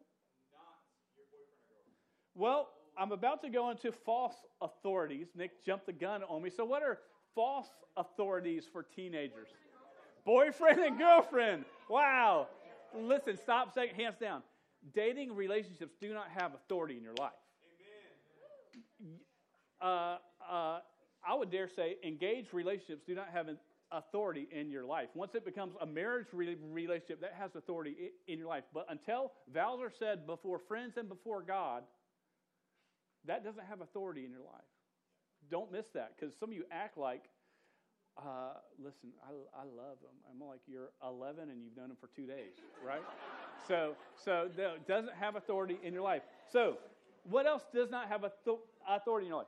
Well, 2.33 2.69
I'm 2.97 3.11
about 3.11 3.41
to 3.43 3.49
go 3.49 3.69
into 3.69 3.91
false 3.91 4.35
authorities. 4.61 5.27
Nick 5.35 5.63
jumped 5.65 5.85
the 5.85 5.93
gun 5.93 6.23
on 6.23 6.41
me. 6.41 6.49
So, 6.49 6.63
what 6.63 6.81
are 6.81 6.99
false 7.35 7.67
authorities 7.97 8.65
for 8.71 8.83
teenagers? 8.83 9.47
Boyfriend 10.25 10.79
and 10.79 10.97
girlfriend. 10.97 11.65
Wow. 11.89 12.47
Listen, 12.95 13.37
stop 13.37 13.73
saying 13.73 13.95
hands 13.95 14.15
down. 14.19 14.43
Dating 14.93 15.35
relationships 15.35 15.93
do 15.99 16.13
not 16.13 16.27
have 16.29 16.53
authority 16.53 16.97
in 16.97 17.03
your 17.03 17.13
life. 17.15 17.31
Uh, 19.81 20.17
uh, 20.49 20.79
I 21.27 21.35
would 21.35 21.51
dare 21.51 21.67
say 21.67 21.97
engaged 22.03 22.53
relationships 22.53 23.01
do 23.05 23.15
not 23.15 23.29
have 23.33 23.47
authority 23.91 24.47
in 24.51 24.69
your 24.69 24.85
life. 24.85 25.09
Once 25.13 25.35
it 25.35 25.45
becomes 25.45 25.73
a 25.81 25.85
marriage 25.85 26.27
re- 26.33 26.57
relationship, 26.71 27.21
that 27.21 27.35
has 27.37 27.55
authority 27.55 28.11
in 28.27 28.39
your 28.39 28.47
life. 28.47 28.63
But 28.73 28.85
until 28.89 29.31
vows 29.53 29.79
are 29.81 29.91
said 29.97 30.25
before 30.25 30.59
friends 30.59 30.97
and 30.97 31.09
before 31.09 31.41
God, 31.41 31.83
that 33.25 33.43
doesn't 33.43 33.65
have 33.65 33.81
authority 33.81 34.25
in 34.25 34.31
your 34.31 34.41
life. 34.41 34.61
Don't 35.49 35.71
miss 35.71 35.85
that 35.93 36.13
because 36.15 36.33
some 36.39 36.49
of 36.49 36.55
you 36.55 36.63
act 36.71 36.97
like, 36.97 37.23
uh, 38.17 38.53
listen, 38.77 39.09
I, 39.23 39.61
I 39.61 39.63
love 39.63 39.97
them. 40.01 40.15
I'm 40.29 40.47
like, 40.47 40.59
you're 40.67 40.89
11 41.05 41.49
and 41.49 41.63
you've 41.63 41.75
known 41.75 41.89
them 41.89 41.97
for 41.99 42.09
two 42.15 42.25
days, 42.25 42.53
right? 42.85 43.01
so, 43.67 43.95
so 44.23 44.49
doesn't 44.87 45.13
have 45.13 45.35
authority 45.35 45.77
in 45.83 45.93
your 45.93 46.03
life. 46.03 46.23
So, 46.51 46.77
what 47.29 47.45
else 47.45 47.63
does 47.73 47.89
not 47.91 48.07
have 48.07 48.25
authority 48.87 49.25
in 49.25 49.29
your 49.29 49.39
life? 49.39 49.47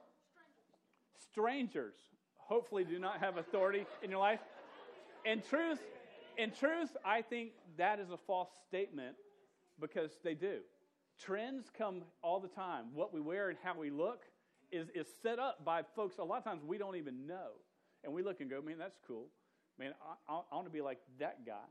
Strangers, 1.31 1.95
hopefully, 2.47 2.83
do 2.83 2.99
not 2.99 3.19
have 3.19 3.37
authority 3.37 3.85
in 4.01 4.09
your 4.09 4.19
life. 4.19 4.39
In 5.25 5.41
truth, 5.41 5.79
in 6.37 6.51
truth, 6.51 6.89
I 7.05 7.21
think 7.21 7.51
that 7.77 7.99
is 7.99 8.09
a 8.09 8.17
false 8.17 8.49
statement 8.67 9.15
because 9.79 10.11
they 10.23 10.33
do. 10.33 10.59
Trends 11.19 11.65
come 11.77 12.01
all 12.21 12.39
the 12.39 12.47
time. 12.47 12.85
What 12.93 13.13
we 13.13 13.21
wear 13.21 13.49
and 13.49 13.57
how 13.63 13.77
we 13.77 13.89
look 13.89 14.23
is, 14.71 14.87
is 14.95 15.07
set 15.21 15.39
up 15.39 15.63
by 15.63 15.83
folks 15.95 16.17
a 16.17 16.23
lot 16.23 16.39
of 16.39 16.43
times 16.43 16.63
we 16.65 16.77
don't 16.77 16.95
even 16.95 17.27
know. 17.27 17.51
And 18.03 18.13
we 18.13 18.23
look 18.23 18.41
and 18.41 18.49
go, 18.49 18.61
man, 18.61 18.77
that's 18.77 18.97
cool. 19.07 19.27
Man, 19.79 19.93
I, 20.27 20.41
I 20.51 20.55
want 20.55 20.67
to 20.67 20.73
be 20.73 20.81
like 20.81 20.99
that 21.19 21.45
guy. 21.45 21.65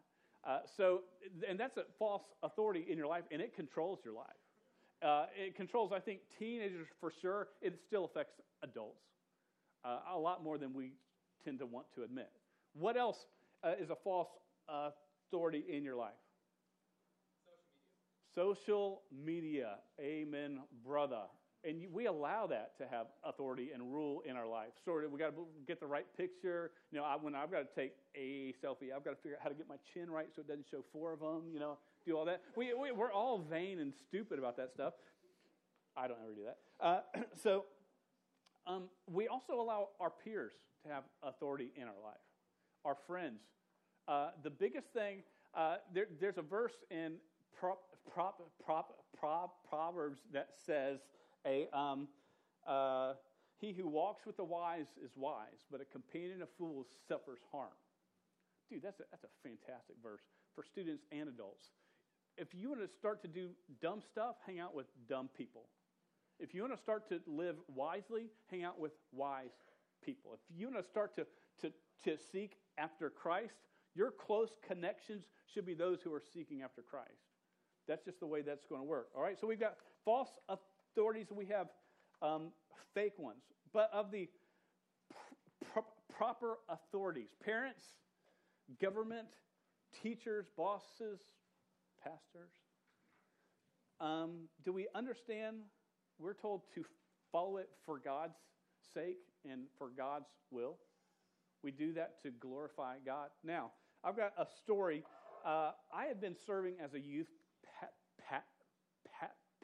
Uh, 0.44 0.60
so, 0.76 1.02
and 1.48 1.58
that's 1.58 1.76
a 1.76 1.84
false 1.98 2.22
authority 2.42 2.86
in 2.88 2.96
your 2.96 3.06
life, 3.06 3.24
and 3.30 3.40
it 3.40 3.54
controls 3.54 4.00
your 4.04 4.14
life. 4.14 4.26
Uh, 5.02 5.26
it 5.36 5.54
controls, 5.54 5.92
I 5.92 6.00
think, 6.00 6.20
teenagers 6.38 6.86
for 7.00 7.12
sure. 7.20 7.48
It 7.60 7.78
still 7.86 8.04
affects 8.04 8.40
adults 8.62 9.11
uh, 9.84 9.98
a 10.14 10.18
lot 10.18 10.42
more 10.42 10.58
than 10.58 10.72
we 10.74 10.92
tend 11.44 11.58
to 11.58 11.66
want 11.66 11.86
to 11.94 12.02
admit. 12.02 12.30
What 12.74 12.96
else 12.96 13.26
uh, 13.62 13.72
is 13.80 13.90
a 13.90 13.96
false 13.96 14.28
authority 14.68 15.64
in 15.68 15.84
your 15.84 15.96
life? 15.96 16.12
Social 18.34 19.02
media. 19.24 19.76
Amen, 20.00 20.60
brother. 20.84 21.22
And 21.64 21.84
we 21.92 22.06
allow 22.06 22.46
that 22.48 22.76
to 22.78 22.86
have 22.88 23.06
authority 23.24 23.70
and 23.72 23.92
rule 23.92 24.22
in 24.28 24.36
our 24.36 24.48
life. 24.48 24.70
Sort 24.84 25.04
of, 25.04 25.12
we 25.12 25.18
got 25.18 25.36
to 25.36 25.46
get 25.68 25.78
the 25.78 25.86
right 25.86 26.06
picture. 26.16 26.72
You 26.90 26.98
know, 26.98 27.04
I, 27.04 27.16
when 27.20 27.36
I've 27.36 27.52
got 27.52 27.58
to 27.58 27.80
take 27.80 27.92
a 28.16 28.52
selfie, 28.64 28.90
I've 28.94 29.04
got 29.04 29.10
to 29.10 29.16
figure 29.22 29.36
out 29.36 29.42
how 29.42 29.48
to 29.48 29.54
get 29.54 29.68
my 29.68 29.76
chin 29.94 30.10
right 30.10 30.26
so 30.34 30.40
it 30.40 30.48
doesn't 30.48 30.66
show 30.68 30.82
four 30.92 31.12
of 31.12 31.20
them. 31.20 31.42
You 31.52 31.60
know, 31.60 31.78
do 32.04 32.16
all 32.16 32.24
that. 32.24 32.40
We, 32.56 32.72
we 32.74 32.90
we're 32.90 33.12
all 33.12 33.38
vain 33.38 33.78
and 33.78 33.92
stupid 34.08 34.38
about 34.40 34.56
that 34.56 34.72
stuff. 34.72 34.94
I 35.96 36.08
don't 36.08 36.18
ever 36.24 36.34
do 36.34 36.42
that. 36.46 36.58
Uh, 36.84 37.00
so, 37.42 37.64
um, 38.66 38.84
we 39.10 39.28
also 39.28 39.54
allow 39.54 39.88
our 40.00 40.10
peers 40.10 40.52
to 40.84 40.92
have 40.92 41.04
authority 41.22 41.72
in 41.76 41.84
our 41.84 42.00
life, 42.02 42.20
our 42.84 42.96
friends. 43.06 43.40
Uh, 44.08 44.30
the 44.42 44.50
biggest 44.50 44.88
thing, 44.92 45.22
uh, 45.54 45.76
there, 45.94 46.06
there's 46.20 46.38
a 46.38 46.42
verse 46.42 46.72
in 46.90 47.14
prop, 47.58 47.80
prop, 48.12 48.40
prop, 48.64 49.68
Proverbs 49.68 50.18
that 50.32 50.48
says, 50.66 50.98
a, 51.46 51.68
um, 51.72 52.08
uh, 52.66 53.14
He 53.60 53.72
who 53.72 53.88
walks 53.88 54.26
with 54.26 54.36
the 54.36 54.44
wise 54.44 54.86
is 55.04 55.12
wise, 55.16 55.64
but 55.70 55.80
a 55.80 55.84
companion 55.84 56.42
of 56.42 56.48
fools 56.58 56.86
suffers 57.06 57.38
harm. 57.52 57.70
Dude, 58.68 58.82
that's 58.82 58.98
a, 58.98 59.04
that's 59.10 59.24
a 59.24 59.48
fantastic 59.48 59.96
verse 60.02 60.22
for 60.54 60.64
students 60.64 61.04
and 61.12 61.28
adults. 61.28 61.66
If 62.36 62.48
you 62.54 62.70
want 62.70 62.80
to 62.80 62.88
start 62.88 63.22
to 63.22 63.28
do 63.28 63.50
dumb 63.80 64.00
stuff, 64.00 64.36
hang 64.46 64.58
out 64.58 64.74
with 64.74 64.86
dumb 65.08 65.28
people. 65.36 65.66
If 66.42 66.54
you 66.54 66.62
want 66.62 66.74
to 66.74 66.82
start 66.82 67.08
to 67.10 67.20
live 67.28 67.54
wisely, 67.72 68.24
hang 68.50 68.64
out 68.64 68.80
with 68.80 68.90
wise 69.12 69.52
people. 70.04 70.32
If 70.34 70.40
you 70.58 70.68
want 70.68 70.82
to 70.82 70.90
start 70.90 71.14
to, 71.14 71.26
to, 71.60 71.72
to 72.02 72.18
seek 72.32 72.56
after 72.76 73.08
Christ, 73.10 73.54
your 73.94 74.10
close 74.10 74.50
connections 74.66 75.22
should 75.54 75.64
be 75.64 75.74
those 75.74 76.02
who 76.02 76.12
are 76.12 76.22
seeking 76.34 76.62
after 76.62 76.82
Christ. 76.82 77.30
That's 77.86 78.04
just 78.04 78.18
the 78.18 78.26
way 78.26 78.42
that's 78.42 78.64
going 78.64 78.80
to 78.80 78.86
work. 78.86 79.10
All 79.16 79.22
right, 79.22 79.38
so 79.38 79.46
we've 79.46 79.60
got 79.60 79.76
false 80.04 80.30
authorities 80.48 81.28
we 81.30 81.46
have 81.46 81.68
um, 82.20 82.48
fake 82.92 83.18
ones. 83.18 83.42
But 83.72 83.88
of 83.92 84.10
the 84.10 84.28
pr- 85.72 85.80
proper 86.12 86.58
authorities, 86.68 87.28
parents, 87.44 87.82
government, 88.80 89.28
teachers, 90.02 90.46
bosses, 90.56 91.20
pastors, 92.02 92.50
um, 94.00 94.48
do 94.64 94.72
we 94.72 94.88
understand? 94.92 95.58
We're 96.22 96.34
told 96.34 96.62
to 96.76 96.84
follow 97.32 97.56
it 97.56 97.68
for 97.84 97.98
God's 97.98 98.36
sake 98.94 99.18
and 99.44 99.62
for 99.76 99.88
God's 99.88 100.28
will. 100.52 100.76
We 101.64 101.72
do 101.72 101.92
that 101.94 102.22
to 102.22 102.30
glorify 102.30 102.96
God. 103.04 103.30
Now, 103.42 103.72
I've 104.04 104.16
got 104.16 104.32
a 104.38 104.46
story. 104.62 105.02
Uh, 105.44 105.72
I 105.92 106.04
had 106.06 106.20
been 106.20 106.36
serving 106.46 106.74
as 106.82 106.94
a 106.94 107.00
youth 107.00 107.26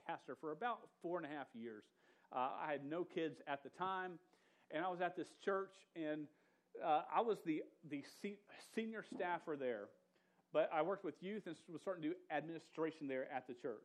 pastor 0.07 0.37
for 0.41 0.51
about 0.51 0.81
four 1.01 1.19
and 1.19 1.27
a 1.27 1.29
half 1.29 1.47
years. 1.55 1.85
Uh, 2.35 2.51
I 2.61 2.73
had 2.73 2.85
no 2.85 3.05
kids 3.05 3.41
at 3.47 3.63
the 3.63 3.71
time, 3.71 4.19
and 4.73 4.85
I 4.85 4.89
was 4.89 5.01
at 5.01 5.17
this 5.17 5.29
church, 5.45 5.75
and 5.95 6.27
uh, 6.85 7.03
I 7.15 7.21
was 7.21 7.39
the, 7.47 7.63
the 7.89 8.03
se- 8.21 8.41
senior 8.75 9.05
staffer 9.15 9.57
there. 9.57 9.85
But 10.53 10.71
I 10.75 10.83
worked 10.83 11.05
with 11.05 11.15
youth 11.21 11.47
and 11.47 11.55
was 11.71 11.83
starting 11.83 12.03
to 12.03 12.09
do 12.09 12.15
administration 12.35 13.07
there 13.07 13.31
at 13.33 13.47
the 13.47 13.55
church. 13.55 13.85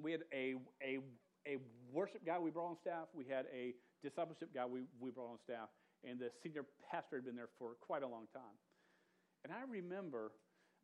We 0.00 0.12
had 0.12 0.22
a, 0.32 0.56
a, 0.82 0.98
a 1.46 1.56
worship 1.92 2.24
guy 2.24 2.38
we 2.38 2.50
brought 2.50 2.70
on 2.70 2.76
staff, 2.76 3.08
we 3.14 3.24
had 3.24 3.46
a 3.52 3.74
discipleship 4.02 4.50
guy 4.54 4.66
we, 4.66 4.82
we 5.00 5.10
brought 5.10 5.30
on 5.30 5.38
staff, 5.42 5.68
and 6.04 6.18
the 6.18 6.30
senior 6.42 6.64
pastor 6.90 7.16
had 7.16 7.24
been 7.24 7.36
there 7.36 7.50
for 7.58 7.74
quite 7.80 8.02
a 8.02 8.08
long 8.08 8.26
time. 8.32 8.56
And 9.44 9.52
I 9.52 9.62
remember 9.70 10.32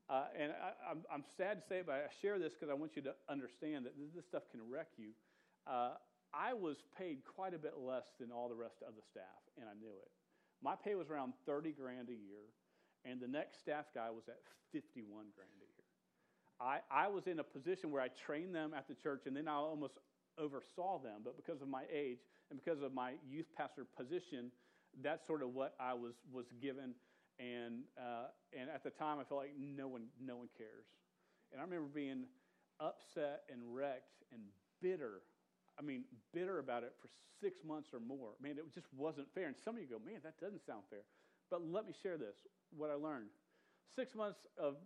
uh, 0.09 0.31
and 0.39 0.53
I, 0.53 0.91
am 0.91 1.03
I'm, 1.11 1.19
I'm 1.19 1.25
sad 1.37 1.63
to 1.63 1.67
say 1.67 1.79
it, 1.79 1.87
but 1.87 1.95
I 1.95 2.07
share 2.23 2.39
this 2.39 2.53
because 2.55 2.71
I 2.71 2.75
want 2.75 2.95
you 2.95 3.03
to 3.03 3.15
understand 3.29 3.87
that 3.87 3.95
this 4.15 4.25
stuff 4.25 4.45
can 4.51 4.61
wreck 4.71 4.87
you. 4.97 5.11
Uh, 5.67 5.99
I 6.33 6.55
was 6.55 6.77
paid 6.97 7.25
quite 7.25 7.55
a 7.55 7.59
bit 7.59 7.75
less 7.79 8.07
than 8.21 8.31
all 8.31 8.49
the 8.49 8.55
rest 8.55 8.77
of 8.87 8.95
the 8.95 9.03
staff, 9.03 9.43
and 9.59 9.67
I 9.69 9.75
knew 9.75 9.91
it. 9.91 10.11
My 10.63 10.75
pay 10.77 10.95
was 10.95 11.11
around 11.11 11.33
30 11.45 11.73
grand 11.73 12.09
a 12.09 12.13
year, 12.13 12.55
and 13.05 13.21
the 13.21 13.27
next 13.27 13.61
staff 13.61 13.87
guy 13.95 14.11
was 14.11 14.25
at 14.29 14.39
51 14.73 15.07
grand 15.35 15.59
a 15.59 15.71
year. 15.75 15.87
I, 16.61 16.79
I 16.91 17.09
was 17.09 17.27
in 17.27 17.41
a 17.41 17.45
position 17.45 17.91
where 17.91 18.01
I 18.01 18.09
trained 18.09 18.55
them 18.55 18.73
at 18.75 18.87
the 18.87 18.95
church, 18.95 19.27
and 19.27 19.37
then 19.37 19.49
I 19.49 19.55
almost 19.55 19.95
oversaw 20.39 20.99
them, 20.99 21.23
but 21.25 21.37
because 21.37 21.63
of 21.63 21.69
my 21.69 21.85
age 21.93 22.19
and 22.51 22.61
because 22.63 22.83
of 22.83 22.93
my 22.93 23.13
youth 23.29 23.47
pastor 23.57 23.87
position, 23.97 24.51
that's 25.03 25.27
sort 25.27 25.43
of 25.43 25.55
what 25.55 25.75
I 25.81 25.95
was, 25.95 26.15
was 26.33 26.47
given 26.61 26.95
and 27.39 27.85
uh, 28.01 28.33
and 28.59 28.71
at 28.71 28.83
the 28.83 28.91
time 28.91 29.19
I 29.21 29.25
felt 29.25 29.41
like 29.41 29.53
no 29.59 29.89
one 29.89 30.09
no 30.21 30.37
one 30.37 30.49
cares, 30.57 30.89
and 31.53 31.61
I 31.61 31.65
remember 31.65 31.89
being 31.93 32.25
upset 32.81 33.43
and 33.53 33.61
wrecked 33.65 34.25
and 34.33 34.41
bitter. 34.81 35.23
I 35.79 35.83
mean, 35.83 36.05
bitter 36.33 36.59
about 36.59 36.83
it 36.83 36.95
for 37.01 37.09
six 37.41 37.61
months 37.65 37.91
or 37.93 38.01
more. 38.01 38.33
Man, 38.41 38.53
it 38.53 38.65
just 38.75 38.87
wasn't 38.97 39.29
fair. 39.35 39.47
And 39.47 39.57
some 39.65 39.77
of 39.77 39.83
you 39.83 39.89
go, 39.89 40.01
man, 40.01 40.21
that 40.25 40.41
doesn't 40.41 40.65
sound 40.65 40.89
fair. 40.89 41.05
But 41.51 41.61
let 41.69 41.87
me 41.87 41.93
share 42.03 42.17
this. 42.17 42.35
What 42.75 42.89
I 42.89 42.95
learned. 42.95 43.29
Six 43.95 44.15
months 44.15 44.41
of 44.57 44.77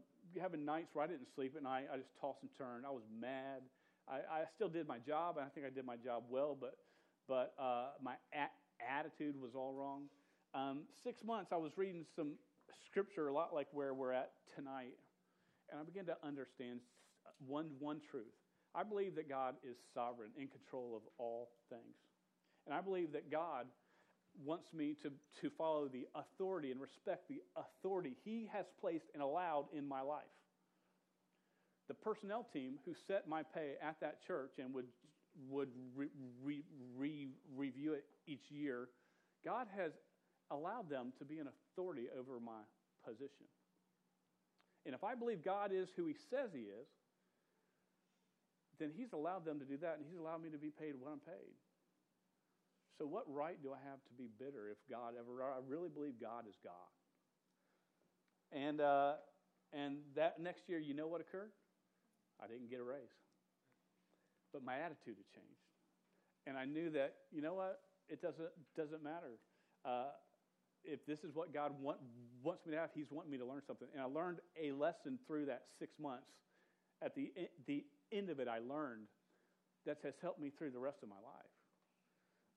having 0.40 0.64
nights 0.64 0.90
where 0.92 1.04
I 1.04 1.08
didn't 1.08 1.28
sleep 1.34 1.54
at 1.56 1.62
night. 1.62 1.86
I 1.92 1.96
just 1.96 2.10
tossed 2.20 2.42
and 2.42 2.50
turned. 2.58 2.84
I 2.84 2.90
was 2.90 3.06
mad. 3.06 3.62
I, 4.10 4.40
I 4.40 4.44
still 4.54 4.68
did 4.68 4.88
my 4.88 4.98
job, 4.98 5.36
and 5.36 5.46
I 5.46 5.48
think 5.48 5.66
I 5.66 5.70
did 5.70 5.84
my 5.84 5.96
job 5.96 6.24
well, 6.28 6.56
but 6.60 6.74
but 7.28 7.54
uh, 7.58 7.90
my 8.02 8.14
a- 8.34 8.92
attitude 8.92 9.40
was 9.40 9.54
all 9.54 9.72
wrong. 9.72 10.06
Um, 10.52 10.82
six 11.04 11.22
months, 11.22 11.52
I 11.52 11.56
was 11.56 11.72
reading 11.76 12.04
some 12.16 12.32
scripture 12.86 13.28
a 13.28 13.32
lot 13.32 13.54
like 13.54 13.68
where 13.72 13.94
we're 13.94 14.12
at 14.12 14.32
tonight, 14.56 14.94
and 15.70 15.80
I 15.80 15.84
began 15.84 16.06
to 16.06 16.16
understand 16.24 16.80
one, 17.46 17.70
one 17.78 18.00
truth. 18.10 18.34
I 18.74 18.82
believe 18.82 19.14
that 19.16 19.28
God 19.28 19.54
is 19.62 19.76
sovereign, 19.94 20.30
in 20.36 20.48
control 20.48 20.94
of 20.96 21.02
all 21.18 21.50
things. 21.68 21.96
And 22.66 22.74
I 22.74 22.80
believe 22.80 23.12
that 23.12 23.30
God 23.30 23.66
wants 24.44 24.72
me 24.72 24.96
to, 25.02 25.10
to 25.40 25.50
follow 25.56 25.88
the 25.88 26.06
authority 26.14 26.70
and 26.70 26.80
respect 26.80 27.28
the 27.28 27.42
authority 27.56 28.16
He 28.24 28.48
has 28.52 28.66
placed 28.80 29.06
and 29.14 29.22
allowed 29.22 29.66
in 29.72 29.86
my 29.86 30.00
life. 30.00 30.24
The 31.90 31.94
personnel 31.94 32.46
team 32.52 32.78
who 32.84 32.94
set 33.08 33.26
my 33.26 33.42
pay 33.42 33.74
at 33.82 33.98
that 34.00 34.24
church 34.24 34.52
and 34.62 34.72
would, 34.72 34.86
would 35.48 35.70
re, 35.96 36.06
re, 36.40 36.62
re, 36.96 37.28
review 37.56 37.94
it 37.94 38.04
each 38.28 38.48
year, 38.48 38.90
God 39.44 39.66
has 39.76 39.90
allowed 40.52 40.88
them 40.88 41.12
to 41.18 41.24
be 41.24 41.40
an 41.40 41.48
authority 41.48 42.06
over 42.16 42.38
my 42.38 42.62
position. 43.04 43.50
And 44.86 44.94
if 44.94 45.02
I 45.02 45.16
believe 45.16 45.44
God 45.44 45.72
is 45.74 45.88
who 45.96 46.06
He 46.06 46.14
says 46.30 46.50
He 46.54 46.70
is, 46.70 46.86
then 48.78 48.92
He's 48.96 49.12
allowed 49.12 49.44
them 49.44 49.58
to 49.58 49.64
do 49.64 49.76
that, 49.78 49.96
and 49.98 50.06
He's 50.08 50.16
allowed 50.16 50.44
me 50.44 50.50
to 50.50 50.58
be 50.58 50.70
paid 50.70 50.94
what 50.96 51.10
I'm 51.10 51.18
paid. 51.18 51.58
So, 52.98 53.04
what 53.04 53.24
right 53.26 53.60
do 53.60 53.72
I 53.72 53.82
have 53.90 53.98
to 53.98 54.14
be 54.16 54.28
bitter 54.38 54.68
if 54.70 54.78
God 54.88 55.14
ever? 55.18 55.42
I 55.42 55.58
really 55.66 55.88
believe 55.88 56.20
God 56.20 56.44
is 56.48 56.54
God. 56.62 56.90
And 58.52 58.80
uh, 58.80 59.14
and 59.72 59.98
that 60.14 60.38
next 60.38 60.68
year, 60.68 60.78
you 60.78 60.94
know 60.94 61.08
what 61.08 61.20
occurred? 61.20 61.50
I 62.42 62.46
didn't 62.46 62.70
get 62.70 62.80
a 62.80 62.84
raise, 62.84 63.14
but 64.52 64.64
my 64.64 64.78
attitude 64.78 65.16
had 65.16 65.28
changed, 65.34 65.68
and 66.46 66.56
I 66.56 66.64
knew 66.64 66.90
that 66.90 67.14
you 67.30 67.42
know 67.42 67.54
what? 67.54 67.80
It 68.08 68.20
doesn't 68.22 68.50
doesn't 68.76 69.02
matter. 69.02 69.38
Uh, 69.84 70.12
if 70.82 71.04
this 71.06 71.20
is 71.20 71.34
what 71.34 71.52
God 71.52 71.72
want, 71.80 71.98
wants 72.42 72.64
me 72.64 72.72
to 72.72 72.80
have, 72.80 72.90
He's 72.94 73.10
wanting 73.10 73.30
me 73.30 73.38
to 73.38 73.44
learn 73.44 73.62
something. 73.66 73.88
And 73.92 74.00
I 74.02 74.06
learned 74.06 74.38
a 74.60 74.72
lesson 74.72 75.18
through 75.26 75.46
that 75.46 75.64
six 75.78 75.92
months. 76.00 76.32
At 77.02 77.14
the 77.14 77.32
the 77.66 77.84
end 78.12 78.30
of 78.30 78.40
it, 78.40 78.48
I 78.48 78.58
learned 78.58 79.06
that 79.86 79.98
has 80.02 80.14
helped 80.20 80.40
me 80.40 80.50
through 80.50 80.70
the 80.70 80.78
rest 80.78 80.98
of 81.02 81.08
my 81.08 81.20
life. 81.22 81.54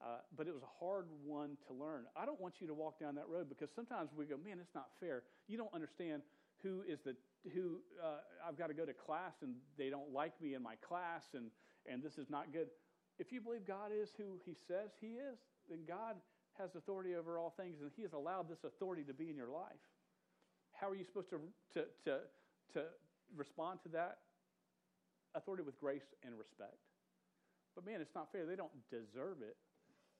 Uh, 0.03 0.19
but 0.35 0.47
it 0.47 0.53
was 0.53 0.63
a 0.63 0.73
hard 0.83 1.07
one 1.23 1.55
to 1.67 1.73
learn. 1.73 2.03
I 2.15 2.25
don't 2.25 2.39
want 2.41 2.55
you 2.59 2.67
to 2.67 2.73
walk 2.73 2.99
down 2.99 3.15
that 3.15 3.29
road 3.29 3.47
because 3.47 3.69
sometimes 3.73 4.09
we 4.17 4.25
go, 4.25 4.35
man, 4.35 4.57
it's 4.59 4.75
not 4.75 4.87
fair. 4.99 5.23
You 5.47 5.57
don't 5.57 5.73
understand 5.73 6.23
who 6.63 6.83
is 6.87 6.99
the 7.03 7.15
who 7.53 7.81
uh, 8.01 8.23
I've 8.47 8.57
got 8.57 8.67
to 8.67 8.73
go 8.73 8.85
to 8.85 8.93
class 8.93 9.33
and 9.41 9.55
they 9.77 9.89
don't 9.89 10.13
like 10.13 10.39
me 10.41 10.53
in 10.53 10.63
my 10.63 10.75
class 10.75 11.23
and 11.33 11.51
and 11.85 12.01
this 12.01 12.17
is 12.17 12.29
not 12.29 12.53
good. 12.53 12.67
If 13.19 13.31
you 13.31 13.41
believe 13.41 13.67
God 13.67 13.91
is 13.93 14.09
who 14.17 14.39
He 14.45 14.55
says 14.67 14.91
He 15.01 15.19
is, 15.19 15.37
then 15.69 15.79
God 15.87 16.15
has 16.57 16.75
authority 16.75 17.15
over 17.15 17.37
all 17.37 17.53
things 17.57 17.81
and 17.81 17.91
He 17.95 18.01
has 18.03 18.13
allowed 18.13 18.49
this 18.49 18.63
authority 18.63 19.03
to 19.03 19.13
be 19.13 19.29
in 19.29 19.35
your 19.35 19.51
life. 19.51 19.83
How 20.71 20.89
are 20.89 20.95
you 20.95 21.03
supposed 21.03 21.29
to 21.29 21.39
to 21.73 21.85
to, 22.05 22.19
to 22.73 22.83
respond 23.35 23.79
to 23.83 23.89
that 23.89 24.19
authority 25.35 25.63
with 25.63 25.79
grace 25.79 26.15
and 26.23 26.33
respect? 26.37 26.79
But 27.75 27.85
man, 27.85 28.01
it's 28.01 28.15
not 28.15 28.31
fair. 28.31 28.45
They 28.45 28.55
don't 28.55 28.73
deserve 28.89 29.41
it. 29.41 29.57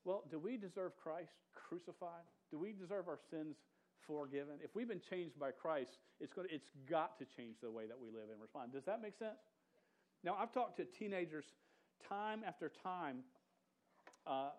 Well, 0.06 0.24
do 0.30 0.40
we 0.40 0.58
deserve 0.58 0.92
Christ 1.02 1.32
crucified? 1.56 2.28
Do 2.52 2.60
we 2.60 2.74
deserve 2.74 3.08
our 3.08 3.20
sins 3.30 3.56
forgiven? 4.08 4.56
If 4.64 4.76
we've 4.76 4.88
been 4.88 5.02
changed 5.10 5.40
by 5.40 5.52
Christ, 5.52 5.98
it's, 6.20 6.34
going 6.34 6.48
to, 6.48 6.54
it's 6.54 6.70
got 6.90 7.18
to 7.20 7.26
change 7.26 7.56
the 7.62 7.72
way 7.72 7.88
that 7.88 8.00
we 8.00 8.08
live 8.08 8.30
and 8.32 8.42
respond. 8.42 8.74
Does 8.74 8.86
that 8.86 9.02
make 9.02 9.16
sense? 9.18 9.40
Now, 10.24 10.38
I've 10.40 10.54
talked 10.54 10.78
to 10.78 10.86
teenagers 10.86 11.46
time 12.08 12.42
after 12.46 12.72
time 12.84 13.24
uh, 14.26 14.50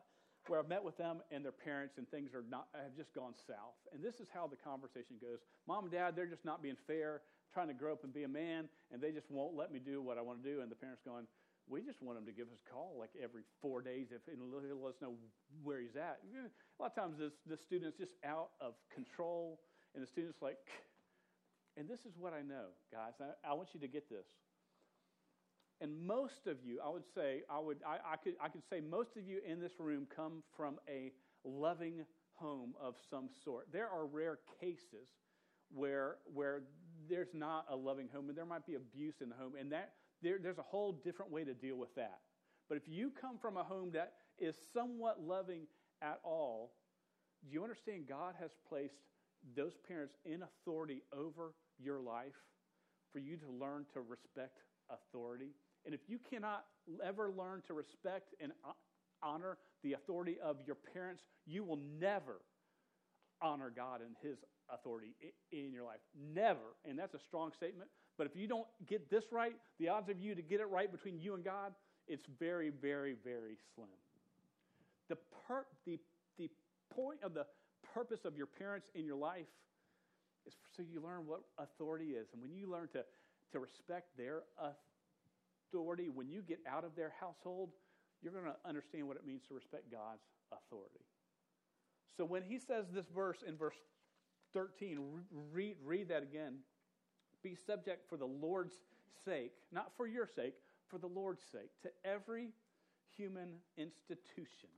where 0.47 0.61
I've 0.61 0.69
met 0.69 0.85
with 0.85 0.97
them 0.97 1.23
and 1.31 1.45
their 1.45 1.53
parents, 1.53 1.97
and 1.97 2.09
things 2.11 2.35
are 2.35 2.45
not 2.51 2.69
have 2.75 2.95
just 2.97 3.15
gone 3.15 3.33
south. 3.47 3.81
And 3.93 4.05
this 4.05 4.21
is 4.21 4.29
how 4.33 4.47
the 4.47 4.57
conversation 4.57 5.17
goes: 5.21 5.39
Mom 5.67 5.85
and 5.85 5.93
Dad, 5.93 6.15
they're 6.17 6.27
just 6.27 6.45
not 6.45 6.63
being 6.63 6.77
fair, 6.87 7.23
trying 7.53 7.69
to 7.69 7.75
grow 7.75 7.93
up 7.93 8.05
and 8.05 8.13
be 8.13 8.25
a 8.25 8.29
man, 8.29 8.69
and 8.93 9.01
they 9.01 9.11
just 9.11 9.31
won't 9.31 9.57
let 9.57 9.73
me 9.73 9.79
do 9.79 10.03
what 10.03 10.19
I 10.19 10.23
want 10.23 10.43
to 10.43 10.49
do. 10.49 10.61
And 10.61 10.71
the 10.71 10.77
parents 10.77 11.01
going, 11.05 11.27
we 11.69 11.81
just 11.81 12.03
want 12.03 12.19
him 12.19 12.27
to 12.27 12.33
give 12.33 12.47
us 12.49 12.59
a 12.61 12.71
call 12.73 12.97
like 12.99 13.11
every 13.23 13.43
four 13.63 13.81
days 13.81 14.09
if 14.13 14.21
and 14.33 14.53
let 14.53 14.65
us 14.65 14.97
know 15.01 15.15
where 15.63 15.81
he's 15.81 15.97
at. 15.97 16.21
A 16.25 16.83
lot 16.83 16.93
of 16.93 16.95
times 16.95 17.19
this, 17.19 17.33
the 17.47 17.57
student's 17.57 17.97
just 17.97 18.13
out 18.25 18.51
of 18.61 18.75
control, 18.95 19.61
and 19.95 20.03
the 20.03 20.07
student's 20.07 20.43
like, 20.43 20.59
and 21.77 21.89
this 21.89 22.01
is 22.01 22.13
what 22.19 22.33
I 22.33 22.43
know, 22.43 22.77
guys. 22.93 23.15
I, 23.21 23.51
I 23.51 23.55
want 23.55 23.69
you 23.73 23.81
to 23.81 23.89
get 23.89 24.09
this. 24.11 24.27
And 25.81 26.07
most 26.07 26.47
of 26.47 26.59
you, 26.65 26.81
I 26.85 26.89
would 26.89 27.03
say, 27.15 27.43
I 27.51 27.59
would, 27.59 27.79
I, 27.87 28.13
I 28.13 28.17
could, 28.17 28.35
I 28.41 28.49
could 28.49 28.63
say 28.71 28.81
most 28.81 29.17
of 29.17 29.27
you 29.27 29.41
in 29.47 29.61
this 29.61 29.73
room 29.79 30.07
come 30.15 30.43
from 30.57 30.79
a 30.89 31.13
loving 31.45 32.05
home 32.35 32.75
of 32.81 32.95
some 33.11 33.29
sort. 33.45 33.67
There 33.73 33.89
are 33.89 34.07
rare 34.07 34.39
cases 34.61 35.09
where 35.73 36.17
where 36.33 36.63
there's 37.09 37.35
not 37.35 37.67
a 37.71 37.77
loving 37.77 38.09
home, 38.13 38.29
and 38.29 38.39
there 38.39 38.47
might 38.47 38.67
be 38.67 38.75
abuse 38.75 39.15
in 39.21 39.29
the 39.29 39.35
home, 39.35 39.55
and 39.59 39.73
that 39.73 39.93
there, 40.23 40.39
there's 40.43 40.59
a 40.59 40.63
whole 40.63 40.93
different 40.93 41.31
way 41.31 41.45
to 41.45 41.55
deal 41.55 41.77
with 41.77 41.95
that. 41.97 42.19
But 42.69 42.79
if 42.79 42.85
you 42.87 43.11
come 43.11 43.39
from 43.39 43.57
a 43.57 43.63
home 43.63 43.91
that 43.93 44.13
is 44.39 44.57
somewhat 44.73 45.21
loving 45.21 45.67
at 46.03 46.19
all, 46.25 46.73
do 47.47 47.53
you 47.53 47.63
understand 47.63 48.07
God 48.09 48.35
has 48.41 48.53
placed 48.69 48.95
those 49.57 49.75
parents 49.87 50.15
in 50.25 50.43
authority 50.43 51.03
over 51.13 51.55
your 51.79 52.01
life 52.01 52.33
for 53.13 53.19
you 53.19 53.37
to 53.37 53.51
learn 53.51 53.85
to 53.93 54.01
respect 54.01 54.61
authority? 54.91 55.51
And 55.85 55.95
if 55.95 56.01
you 56.09 56.19
cannot 56.31 56.65
ever 57.05 57.31
learn 57.31 57.63
to 57.67 57.75
respect 57.75 58.35
and 58.41 58.53
honor 59.23 59.59
the 59.83 59.93
authority 59.93 60.37
of 60.43 60.57
your 60.67 60.77
parents, 60.95 61.23
you 61.47 61.65
will 61.65 61.81
never 62.01 62.41
honor 63.43 63.71
God 63.75 64.01
and 64.01 64.17
His 64.23 64.39
authority 64.71 65.15
in 65.53 65.73
your 65.73 65.85
life. 65.85 66.01
Never. 66.35 66.77
And 66.89 66.99
that's 66.99 67.15
a 67.15 67.19
strong 67.19 67.53
statement. 67.53 67.91
But 68.17 68.27
if 68.27 68.37
you 68.37 68.47
don't 68.47 68.67
get 68.87 69.11
this 69.11 69.25
right, 69.33 69.55
the 69.79 69.89
odds 69.89 70.09
of 70.09 70.21
you 70.21 70.35
to 70.35 70.43
get 70.43 70.61
it 70.61 70.67
right 70.67 70.91
between 70.91 71.19
you 71.19 71.35
and 71.35 71.45
God, 71.45 71.73
it's 72.07 72.25
very, 72.39 72.71
very, 72.71 73.17
very 73.25 73.57
slim. 73.75 73.89
The, 75.09 75.17
per- 75.47 75.67
the, 75.85 75.99
the 76.39 76.51
point 76.95 77.19
of 77.23 77.35
the 77.35 77.47
purpose 77.95 78.25
of 78.25 78.37
your 78.37 78.47
parents 78.47 78.89
in 78.95 79.05
your 79.05 79.17
life 79.17 79.47
is 80.47 80.55
so 80.77 80.83
you 80.83 81.01
learn 81.01 81.27
what 81.27 81.41
authority 81.59 82.11
is. 82.11 82.29
And 82.33 82.43
when 82.43 82.55
you 82.55 82.71
learn 82.71 82.89
to, 82.93 83.05
to 83.53 83.59
respect 83.59 84.17
their 84.17 84.43
authority, 85.73 86.09
when 86.09 86.29
you 86.29 86.43
get 86.43 86.61
out 86.69 86.85
of 86.85 86.95
their 86.97 87.13
household, 87.19 87.71
you're 88.23 88.33
going 88.33 88.45
to 88.45 88.57
understand 88.69 89.07
what 89.07 89.17
it 89.17 89.27
means 89.27 89.43
to 89.49 89.55
respect 89.55 89.91
God's 89.91 90.23
authority. 90.53 91.05
So 92.17 92.25
when 92.25 92.43
he 92.43 92.59
says 92.59 92.87
this 92.93 93.07
verse 93.15 93.39
in 93.47 93.57
verse 93.57 93.77
13, 94.53 94.99
read, 95.53 95.77
read 95.85 96.09
that 96.09 96.23
again. 96.23 96.59
Be 97.45 97.55
subject 97.55 98.09
for 98.09 98.17
the 98.17 98.27
Lord's 98.27 98.75
sake, 99.25 99.53
not 99.71 99.93
for 99.97 100.07
your 100.07 100.27
sake, 100.27 100.55
for 100.89 100.99
the 100.99 101.07
Lord's 101.07 101.43
sake, 101.53 101.71
to 101.83 101.91
every 102.05 102.49
human 103.17 103.51
institution. 103.77 104.71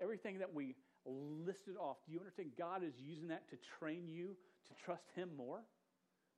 Everything 0.00 0.38
that 0.38 0.54
we 0.54 0.76
listed 1.04 1.74
off, 1.76 1.96
do 2.06 2.12
you 2.12 2.20
understand? 2.20 2.52
God 2.56 2.82
is 2.84 2.94
using 3.04 3.28
that 3.28 3.48
to 3.50 3.56
train 3.78 4.06
you 4.06 4.36
to 4.68 4.84
trust 4.84 5.04
Him 5.16 5.30
more. 5.36 5.64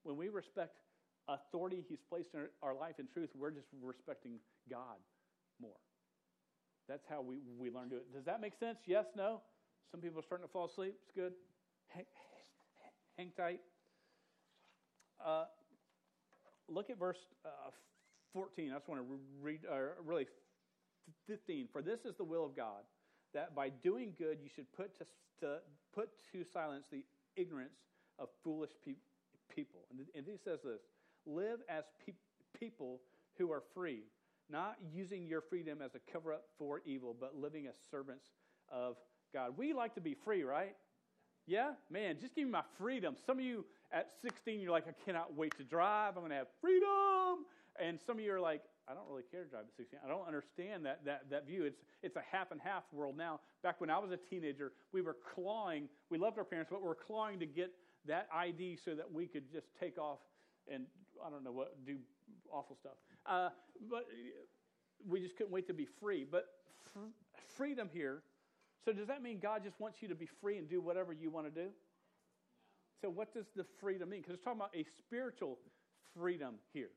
When 0.03 0.16
we 0.16 0.29
respect 0.29 0.77
authority 1.29 1.85
He's 1.88 2.01
placed 2.09 2.35
in 2.35 2.40
our 2.62 2.75
life 2.75 2.99
in 2.99 3.07
truth, 3.07 3.31
we're 3.37 3.51
just 3.51 3.68
respecting 3.83 4.38
God 4.70 4.96
more. 5.61 5.77
That's 6.88 7.05
how 7.09 7.20
we, 7.20 7.37
we 7.59 7.70
learn 7.70 7.90
to 7.90 7.90
do 7.90 7.96
it. 7.96 8.12
Does 8.14 8.25
that 8.25 8.40
make 8.40 8.55
sense? 8.59 8.79
Yes? 8.87 9.07
No? 9.14 9.42
Some 9.92 10.01
people 10.01 10.20
are 10.20 10.23
starting 10.23 10.46
to 10.46 10.53
fall 10.53 10.66
asleep. 10.66 10.94
It's 11.03 11.12
good. 11.14 11.35
Hang, 11.88 12.05
hang 13.16 13.31
tight. 13.37 13.61
Uh, 15.24 15.44
look 16.68 16.90
at 16.90 16.98
verse 16.98 17.18
uh, 17.44 17.70
14. 18.33 18.70
I 18.70 18.74
just 18.76 18.88
want 18.88 19.00
to 19.00 19.06
read, 19.42 19.61
uh, 19.70 19.76
really 20.04 20.26
15. 21.26 21.68
For 21.72 21.83
this 21.83 22.04
is 22.04 22.14
the 22.16 22.24
will 22.24 22.44
of 22.44 22.56
God, 22.56 22.83
that 23.35 23.54
by 23.54 23.68
doing 23.68 24.14
good 24.18 24.38
you 24.42 24.48
should 24.54 24.70
put 24.72 24.96
to, 24.98 25.04
to 25.40 25.59
put 25.94 26.11
to 26.33 26.44
silence 26.52 26.87
the 26.90 27.04
ignorance 27.37 27.78
of 28.18 28.28
foolish 28.44 28.70
pe- 28.85 28.94
people. 29.54 29.80
And, 29.90 30.00
and 30.14 30.26
he 30.26 30.37
says 30.42 30.61
this 30.64 30.80
live 31.26 31.61
as 31.68 31.85
pe- 32.04 32.12
people 32.59 33.00
who 33.38 33.50
are 33.52 33.62
free, 33.74 34.04
not 34.50 34.76
using 34.92 35.26
your 35.26 35.40
freedom 35.40 35.80
as 35.83 35.94
a 35.94 36.12
cover 36.12 36.33
up 36.33 36.44
for 36.59 36.80
evil, 36.85 37.14
but 37.18 37.37
living 37.37 37.66
as 37.66 37.74
servants 37.90 38.26
of 38.70 38.96
God. 39.33 39.56
We 39.56 39.72
like 39.72 39.94
to 39.94 40.00
be 40.00 40.14
free, 40.24 40.42
right? 40.42 40.74
Yeah? 41.46 41.72
Man, 41.90 42.16
just 42.20 42.35
give 42.35 42.44
me 42.44 42.50
my 42.50 42.62
freedom. 42.78 43.16
Some 43.26 43.38
of 43.38 43.44
you 43.44 43.64
at 43.92 44.11
16, 44.22 44.61
you're 44.61 44.70
like, 44.70 44.87
I 44.88 44.94
cannot 45.05 45.37
wait 45.37 45.57
to 45.59 45.64
drive. 45.64 46.16
I'm 46.16 46.22
going 46.22 46.31
to 46.31 46.37
have 46.37 46.48
freedom. 46.61 47.46
And 47.81 47.98
some 48.07 48.18
of 48.18 48.24
you 48.24 48.33
are 48.33 48.40
like, 48.40 48.62
I 48.88 48.94
don't 48.94 49.09
really 49.09 49.22
care 49.31 49.44
to 49.44 49.50
drive 49.50 49.64
at 49.68 49.76
16. 49.76 50.00
I 50.05 50.09
don't 50.09 50.26
understand 50.26 50.85
that, 50.87 51.05
that, 51.05 51.31
that 51.31 51.46
view. 51.46 51.64
It's, 51.64 51.81
it's 52.03 52.16
a 52.16 52.22
half 52.31 52.50
and 52.50 52.61
half 52.61 52.85
world 52.92 53.16
now. 53.16 53.40
Back 53.62 53.81
when 53.81 53.90
I 53.90 53.98
was 53.98 54.11
a 54.11 54.16
teenager, 54.16 54.72
we 54.92 55.03
were 55.03 55.16
clawing. 55.35 55.88
We 56.11 56.18
loved 56.18 56.38
our 56.38 56.44
parents, 56.44 56.70
but 56.70 56.83
we 56.83 56.88
were 56.88 56.94
clawing 56.94 57.38
to 57.40 57.46
get 57.46 57.72
that 58.07 58.29
ID 58.35 58.79
so 58.85 58.94
that 58.94 59.11
we 59.11 59.26
could 59.26 59.50
just 59.53 59.66
take 59.79 59.98
off 59.98 60.18
and, 60.72 60.87
I 61.24 61.31
don't 61.31 61.44
know 61.44 61.53
what, 61.53 61.85
do 61.85 61.96
awful 62.53 62.76
stuff. 62.76 62.94
Uh, 63.26 63.50
but 63.90 64.07
we 65.09 65.20
just 65.20 65.37
couldn't 65.37 65.53
wait 65.53 65.66
to 65.66 65.74
be 65.74 65.87
free. 66.00 66.26
But 66.31 66.46
freedom 67.57 67.88
here 67.92 68.22
so, 68.85 68.92
does 68.92 69.09
that 69.09 69.22
mean 69.22 69.38
God 69.40 69.62
just 69.62 69.79
wants 69.79 69.98
you 70.00 70.09
to 70.09 70.14
be 70.14 70.26
free 70.40 70.57
and 70.57 70.68
do 70.68 70.81
whatever 70.81 71.12
you 71.12 71.31
want 71.31 71.53
to 71.53 71.62
do? 71.62 71.68
So, 73.01 73.09
what 73.09 73.33
does 73.33 73.47
the 73.57 73.65
freedom 73.81 74.11
mean? 74.11 74.21
Because 74.21 74.35
it's 74.35 74.45
talking 74.45 74.61
about 74.61 74.75
a 74.75 74.85
spiritual 74.99 75.59
freedom 76.15 76.57
here. 76.73 76.91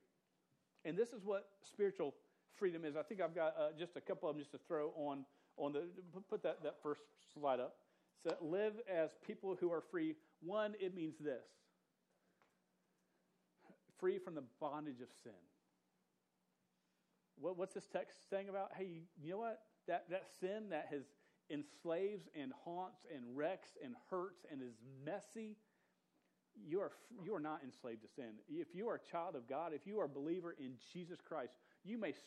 And 0.85 0.97
this 0.97 1.09
is 1.09 1.23
what 1.23 1.47
spiritual 1.63 2.13
freedom 2.55 2.83
is. 2.83 2.95
I 2.95 3.03
think 3.03 3.21
I've 3.21 3.35
got 3.35 3.55
uh, 3.57 3.69
just 3.77 3.95
a 3.95 4.01
couple 4.01 4.29
of 4.29 4.35
them 4.35 4.41
just 4.41 4.51
to 4.51 4.59
throw 4.67 4.91
on, 4.95 5.25
on 5.57 5.73
the, 5.73 5.83
put 6.29 6.43
that, 6.43 6.63
that 6.63 6.75
first 6.83 7.01
slide 7.33 7.59
up. 7.59 7.75
So, 8.23 8.35
live 8.41 8.73
as 8.91 9.11
people 9.25 9.57
who 9.59 9.71
are 9.71 9.81
free. 9.91 10.15
One, 10.41 10.73
it 10.79 10.95
means 10.95 11.15
this 11.19 11.45
free 13.99 14.19
from 14.19 14.35
the 14.35 14.43
bondage 14.59 14.99
of 15.01 15.07
sin. 15.23 15.31
What, 17.39 17.57
what's 17.57 17.73
this 17.73 17.87
text 17.87 18.29
saying 18.29 18.49
about? 18.49 18.71
Hey, 18.77 19.03
you 19.21 19.31
know 19.31 19.37
what? 19.37 19.61
That, 19.87 20.05
that 20.09 20.25
sin 20.41 20.69
that 20.71 20.87
has 20.91 21.03
enslaves 21.49 22.27
and 22.35 22.51
haunts 22.65 23.05
and 23.13 23.23
wrecks 23.35 23.77
and 23.83 23.95
hurts 24.09 24.45
and 24.51 24.61
is 24.61 24.75
messy, 25.05 25.55
you 26.67 26.79
are, 26.79 26.91
you 27.23 27.33
are 27.33 27.39
not 27.39 27.61
enslaved 27.63 28.01
to 28.01 28.07
sin. 28.15 28.31
If 28.49 28.67
you 28.73 28.87
are 28.89 28.95
a 28.95 29.11
child 29.11 29.35
of 29.35 29.47
God, 29.47 29.73
if 29.73 29.85
you 29.85 29.99
are 29.99 30.05
a 30.05 30.09
believer 30.09 30.55
in 30.59 30.73
Jesus 30.93 31.19
Christ, 31.27 31.53
you 31.83 31.97
may 31.97 32.11
st- 32.11 32.21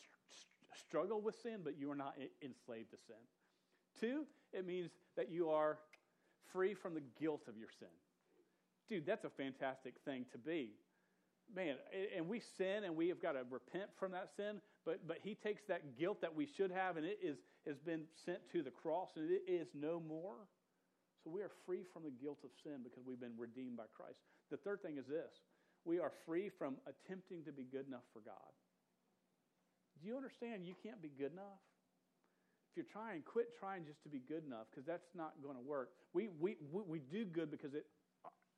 struggle 0.87 1.21
with 1.21 1.35
sin, 1.41 1.61
but 1.63 1.77
you 1.77 1.89
are 1.91 1.95
not 1.95 2.15
enslaved 2.41 2.91
to 2.91 2.97
sin. 3.07 3.15
Two, 3.99 4.25
it 4.53 4.65
means 4.65 4.91
that 5.15 5.31
you 5.31 5.49
are 5.49 5.79
free 6.51 6.73
from 6.73 6.93
the 6.93 7.03
guilt 7.19 7.41
of 7.47 7.57
your 7.57 7.69
sin. 7.79 7.87
Dude, 8.89 9.05
that's 9.05 9.25
a 9.25 9.29
fantastic 9.29 9.95
thing 10.05 10.25
to 10.31 10.37
be. 10.37 10.71
Man, 11.53 11.75
and 12.15 12.27
we 12.27 12.41
sin 12.57 12.83
and 12.83 12.95
we 12.95 13.07
have 13.07 13.21
got 13.21 13.33
to 13.33 13.43
repent 13.49 13.89
from 13.97 14.11
that 14.11 14.29
sin, 14.35 14.61
but, 14.85 15.07
but 15.07 15.17
he 15.23 15.33
takes 15.33 15.63
that 15.69 15.97
guilt 15.97 16.21
that 16.21 16.35
we 16.35 16.45
should 16.45 16.71
have 16.71 16.97
and 16.97 17.05
it 17.05 17.19
is, 17.23 17.37
has 17.65 17.77
been 17.77 18.03
sent 18.25 18.39
to 18.51 18.61
the 18.61 18.69
cross 18.69 19.11
and 19.15 19.31
it 19.31 19.43
is 19.47 19.67
no 19.73 20.01
more. 20.01 20.35
So 21.27 21.35
we 21.35 21.41
are 21.41 21.51
free 21.65 21.83
from 21.91 22.03
the 22.07 22.15
guilt 22.23 22.39
of 22.47 22.51
sin 22.63 22.87
because 22.87 23.03
we've 23.03 23.19
been 23.19 23.35
redeemed 23.35 23.75
by 23.75 23.91
Christ. 23.91 24.23
The 24.49 24.55
third 24.55 24.81
thing 24.81 24.95
is 24.95 25.03
this 25.11 25.43
we 25.83 25.99
are 25.99 26.11
free 26.25 26.47
from 26.47 26.77
attempting 26.87 27.43
to 27.43 27.51
be 27.51 27.67
good 27.67 27.85
enough 27.85 28.07
for 28.13 28.23
God. 28.23 28.55
Do 29.99 30.07
you 30.07 30.15
understand 30.15 30.63
you 30.63 30.75
can't 30.81 31.01
be 31.01 31.11
good 31.11 31.33
enough? 31.33 31.59
If 32.71 32.79
you're 32.79 32.87
trying, 32.87 33.23
quit 33.27 33.51
trying 33.59 33.83
just 33.83 34.01
to 34.03 34.09
be 34.09 34.23
good 34.23 34.47
enough 34.47 34.71
because 34.71 34.87
that's 34.87 35.11
not 35.15 35.33
going 35.43 35.55
to 35.55 35.61
work. 35.61 35.89
We, 36.13 36.29
we, 36.39 36.55
we 36.71 36.99
do 37.11 37.25
good 37.25 37.51
because 37.51 37.73
it 37.73 37.83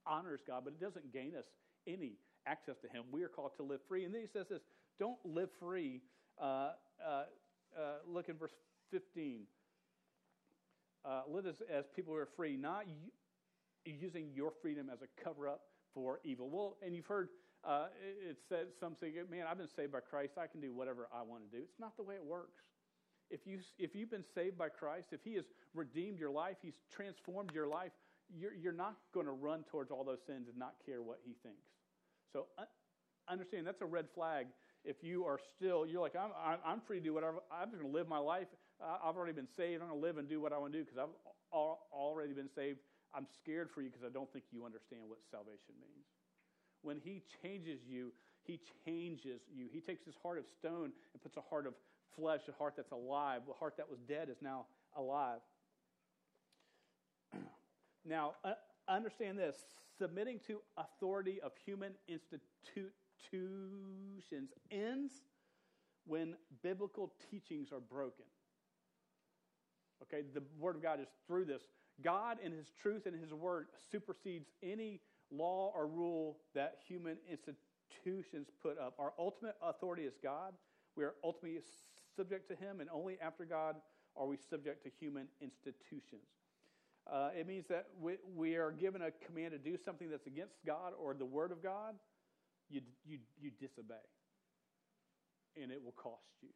honors 0.06 0.42
God, 0.46 0.62
but 0.64 0.74
it 0.78 0.80
doesn't 0.80 1.12
gain 1.12 1.34
us 1.34 1.46
any 1.88 2.22
access 2.46 2.78
to 2.86 2.88
Him. 2.88 3.02
We 3.10 3.24
are 3.24 3.30
called 3.30 3.58
to 3.58 3.64
live 3.64 3.80
free. 3.88 4.06
And 4.06 4.14
then 4.14 4.22
he 4.22 4.28
says 4.28 4.46
this 4.48 4.62
don't 5.00 5.18
live 5.26 5.50
free. 5.60 6.02
Uh, 6.40 6.74
uh, 7.02 7.24
uh, 7.74 8.06
look 8.06 8.30
in 8.30 8.38
verse 8.38 8.54
15. 8.92 9.42
Uh, 11.06 11.22
live 11.30 11.46
as, 11.46 11.62
as 11.74 11.86
people 11.96 12.14
who 12.14 12.20
are 12.20 12.30
free, 12.36 12.58
not 12.58 12.86
using 13.86 14.30
your 14.34 14.52
freedom 14.62 14.90
as 14.92 15.00
a 15.02 15.24
cover 15.24 15.48
up 15.48 15.62
for 15.94 16.20
evil. 16.24 16.50
Well, 16.50 16.78
and 16.86 16.96
you've 16.96 17.06
heard 17.06 17.30
uh, 17.64 17.88
it 18.02 18.38
said 18.48 18.68
something, 18.80 19.14
man, 19.30 19.46
I've 19.50 19.58
been 19.58 19.68
saved 19.68 19.92
by 19.92 20.00
Christ. 20.00 20.34
I 20.38 20.48
can 20.48 20.62
do 20.62 20.74
whatever 20.74 21.08
I 21.14 21.24
want 21.24 21.50
to 21.50 21.58
do. 21.58 21.64
It's 21.64 21.80
not 21.80 21.98
the 21.98 22.04
way 22.04 22.16
it 22.16 22.24
works. 22.24 22.64
If, 23.30 23.46
you, 23.46 23.60
if 23.78 23.96
you've 23.96 24.10
been 24.10 24.24
saved 24.34 24.58
by 24.58 24.70
Christ, 24.70 25.08
if 25.12 25.22
He 25.24 25.36
has 25.36 25.46
redeemed 25.74 26.20
your 26.20 26.32
life, 26.32 26.58
He's 26.62 26.80
transformed 26.94 27.52
your 27.54 27.68
life, 27.68 27.92
you're, 28.34 28.54
you're 28.54 28.74
not 28.74 28.96
going 29.14 29.26
to 29.26 29.32
run 29.32 29.64
towards 29.70 29.92
all 29.92 30.04
those 30.04 30.20
sins 30.26 30.48
and 30.48 30.58
not 30.58 30.76
care 30.86 31.02
what 31.02 31.20
He 31.26 31.34
thinks. 31.44 31.68
So 32.34 32.46
uh, 32.58 32.64
understand 33.28 33.68
that's 33.68 33.82
a 33.82 33.86
red 33.86 34.06
flag. 34.16 34.48
If 34.86 34.98
you 35.04 35.26
are 35.26 35.40
still, 35.58 35.86
you're 35.86 36.02
like, 36.02 36.16
I'm, 36.16 36.32
I'm 36.66 36.82
free 36.88 37.00
to 37.00 37.04
do 37.04 37.14
whatever, 37.14 37.40
I'm 37.52 37.70
just 37.70 37.82
going 37.82 37.92
to 37.92 37.98
live 37.98 38.08
my 38.08 38.20
life. 38.20 38.48
I've 38.82 39.16
already 39.16 39.34
been 39.34 39.48
saved. 39.58 39.82
I'm 39.82 39.90
going 39.90 40.00
to 40.00 40.06
live 40.06 40.18
and 40.18 40.28
do 40.28 40.40
what 40.40 40.54
I 40.54 40.58
want 40.58 40.74
to 40.74 40.80
do 40.80 40.86
because 40.86 41.00
I've 41.00 41.10
already 41.52 42.34
been 42.34 42.50
saved. 42.54 42.80
I'm 43.14 43.28
scared 43.42 43.70
for 43.72 43.82
you 43.82 43.90
because 43.90 44.06
I 44.06 44.10
don't 44.10 44.32
think 44.32 44.46
you 44.52 44.66
understand 44.66 45.04
what 45.08 45.20
salvation 45.30 45.76
means. 45.82 46.06
When 46.82 46.98
He 46.98 47.24
changes 47.42 47.82
you, 47.88 48.14
He 48.44 48.60
changes 48.86 49.42
you. 49.54 49.68
He 49.72 49.82
takes 49.82 50.06
His 50.06 50.16
heart 50.22 50.38
of 50.38 50.46
stone 50.48 50.92
and 51.14 51.22
puts 51.22 51.38
a 51.38 51.42
heart 51.42 51.68
of 51.68 51.74
flesh, 52.16 52.42
a 52.48 52.54
heart 52.54 52.76
that's 52.78 52.92
alive. 52.92 53.42
The 53.48 53.54
heart 53.54 53.76
that 53.78 53.90
was 53.90 54.00
dead 54.08 54.30
is 54.30 54.38
now 54.42 54.66
alive. 54.96 55.40
now, 58.06 58.34
uh, 58.44 58.54
understand 58.88 59.38
this 59.38 59.56
submitting 59.98 60.40
to 60.48 60.60
authority 60.78 61.42
of 61.42 61.52
human 61.66 61.94
institutions 62.08 62.94
ends 64.72 65.14
when 66.06 66.36
biblical 66.64 67.12
teachings 67.30 67.72
are 67.72 67.82
broken. 67.82 68.26
Okay, 70.04 70.24
the 70.34 70.44
Word 70.58 70.76
of 70.76 70.84
God 70.84 71.00
is 71.00 71.08
through 71.28 71.46
this. 71.46 71.64
God 72.02 72.38
and 72.44 72.54
His 72.54 72.72
truth 72.82 73.06
and 73.06 73.20
His 73.20 73.34
Word 73.34 73.68
supersedes 73.92 74.50
any 74.64 75.02
law 75.32 75.72
or 75.76 75.88
rule 75.88 76.38
that 76.56 76.78
human 76.88 77.18
institutions 77.30 78.48
put 78.62 78.80
up. 78.80 78.96
Our 79.00 79.14
ultimate 79.20 79.56
authority 79.62 80.04
is 80.04 80.14
God. 80.22 80.54
We 80.96 81.04
are 81.04 81.16
ultimately 81.24 81.62
subject 82.16 82.50
to 82.50 82.56
Him, 82.56 82.80
and 82.80 82.90
only 82.90 83.18
after 83.22 83.46
God 83.46 83.76
are 84.16 84.26
we 84.26 84.38
subject 84.50 84.84
to 84.84 84.90
human 85.00 85.28
institutions. 85.42 86.28
Uh, 87.12 87.30
it 87.38 87.48
means 87.48 87.66
that 87.70 87.88
we, 88.00 88.18
we 88.36 88.56
are 88.56 88.72
given 88.72 89.02
a 89.02 89.12
command 89.26 89.52
to 89.52 89.58
do 89.58 89.78
something 89.84 90.10
that's 90.10 90.28
against 90.28 90.56
God 90.66 90.94
or 91.00 91.14
the 91.14 91.26
Word 91.26 91.52
of 91.52 91.64
God, 91.64 91.96
you, 92.70 92.82
you, 93.06 93.20
you 93.42 93.52
disobey. 93.60 93.96
And 95.62 95.72
it 95.72 95.84
will 95.84 95.94
cost 95.94 96.30
you. 96.42 96.50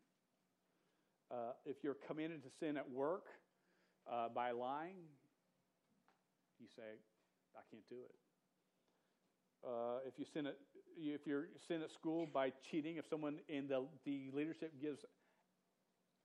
Uh, 1.33 1.53
if 1.65 1.77
you're 1.81 1.97
committed 2.07 2.43
to 2.43 2.49
sin 2.59 2.77
at 2.77 2.87
work 2.91 3.25
uh, 4.11 4.29
by 4.29 4.51
lying, 4.51 4.97
you 6.59 6.67
say, 6.75 6.83
I 7.55 7.61
can't 7.71 7.87
do 7.89 7.95
it. 8.05 8.15
Uh, 9.65 9.97
if 10.05 10.19
you 10.19 10.25
sin 10.31 10.45
at 10.45 10.57
if 10.95 11.21
you're 11.25 11.47
sin 11.67 11.81
at 11.81 11.89
school 11.91 12.27
by 12.31 12.51
cheating, 12.69 12.97
if 12.97 13.05
someone 13.09 13.39
in 13.49 13.67
the, 13.67 13.83
the 14.05 14.29
leadership 14.31 14.73
gives 14.79 14.99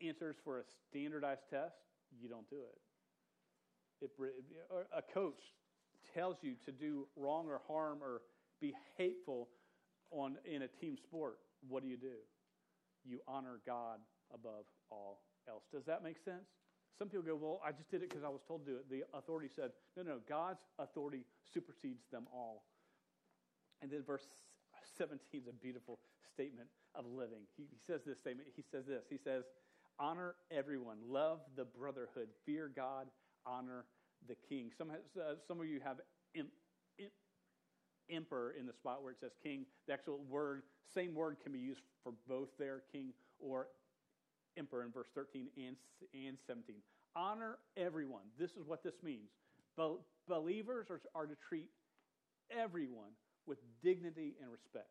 answers 0.06 0.36
for 0.44 0.58
a 0.58 0.62
standardized 0.90 1.40
test, 1.48 1.76
you 2.20 2.28
don't 2.28 2.48
do 2.50 2.56
it. 2.56 4.04
It, 4.04 4.10
a 4.94 5.02
coach 5.14 5.40
tells 6.14 6.36
you 6.42 6.54
to 6.66 6.72
do 6.72 7.06
wrong 7.16 7.46
or 7.48 7.62
harm 7.66 7.98
or 8.02 8.20
be 8.60 8.74
hateful 8.98 9.48
on 10.10 10.36
in 10.44 10.62
a 10.62 10.68
team 10.68 10.96
sport. 10.96 11.38
What 11.66 11.82
do 11.82 11.88
you 11.88 11.96
do? 11.96 12.18
You 13.04 13.20
honor 13.26 13.60
God 13.66 14.00
above 14.34 14.64
all 14.90 15.20
else. 15.48 15.64
Does 15.72 15.85
that 15.87 16.03
make 16.03 16.18
sense? 16.18 16.48
Some 16.98 17.09
people 17.09 17.24
go, 17.24 17.37
Well, 17.37 17.61
I 17.64 17.72
just 17.72 17.90
did 17.90 18.03
it 18.03 18.11
because 18.11 18.24
I 18.24 18.29
was 18.29 18.40
told 18.46 18.64
to 18.64 18.72
do 18.72 18.77
it. 18.77 18.90
The 18.90 19.05
authority 19.16 19.48
said, 19.55 19.70
No, 19.96 20.03
no, 20.03 20.18
God's 20.29 20.61
authority 20.79 21.24
supersedes 21.53 22.05
them 22.11 22.27
all. 22.33 22.64
And 23.81 23.90
then 23.90 24.03
verse 24.03 24.27
17 24.98 25.40
is 25.40 25.46
a 25.46 25.53
beautiful 25.53 25.98
statement 26.35 26.68
of 26.94 27.05
living. 27.07 27.46
He, 27.57 27.64
he 27.70 27.79
says 27.87 28.01
this 28.05 28.18
statement. 28.18 28.48
He 28.57 28.64
says 28.70 28.87
this. 28.87 29.05
He 29.09 29.18
says, 29.18 29.44
Honor 30.01 30.35
everyone, 30.51 30.98
love 31.09 31.40
the 31.57 31.64
brotherhood, 31.64 32.29
fear 32.46 32.70
God, 32.74 33.07
honor 33.46 33.85
the 34.29 34.37
king. 34.48 34.70
Some, 34.77 34.90
uh, 34.90 35.35
some 35.46 35.61
of 35.61 35.66
you 35.66 35.81
have 35.85 36.01
im, 36.35 36.46
im, 36.98 37.09
emperor 38.11 38.55
in 38.59 38.66
the 38.66 38.72
spot 38.72 39.03
where 39.03 39.12
it 39.12 39.18
says 39.20 39.33
king. 39.42 39.66
The 39.87 39.92
actual 39.92 40.20
word, 40.29 40.62
same 40.94 41.14
word 41.14 41.37
can 41.42 41.53
be 41.53 41.59
used 41.59 41.83
for 42.03 42.12
both 42.29 42.48
there, 42.59 42.83
king 42.92 43.12
or 43.40 43.68
emperor 44.56 44.84
in 44.84 44.90
verse 44.92 45.08
13 45.14 45.48
and, 45.56 45.76
and 46.14 46.38
17. 46.46 46.76
Honor 47.16 47.58
everyone. 47.76 48.22
This 48.38 48.52
is 48.52 48.66
what 48.66 48.82
this 48.82 48.94
means. 49.02 49.30
Be- 49.76 49.98
believers 50.28 50.88
are, 50.90 51.00
are 51.14 51.26
to 51.26 51.37
treat 51.48 51.68
everyone 52.50 53.12
with 53.46 53.58
dignity 53.82 54.34
and 54.40 54.50
respect 54.50 54.88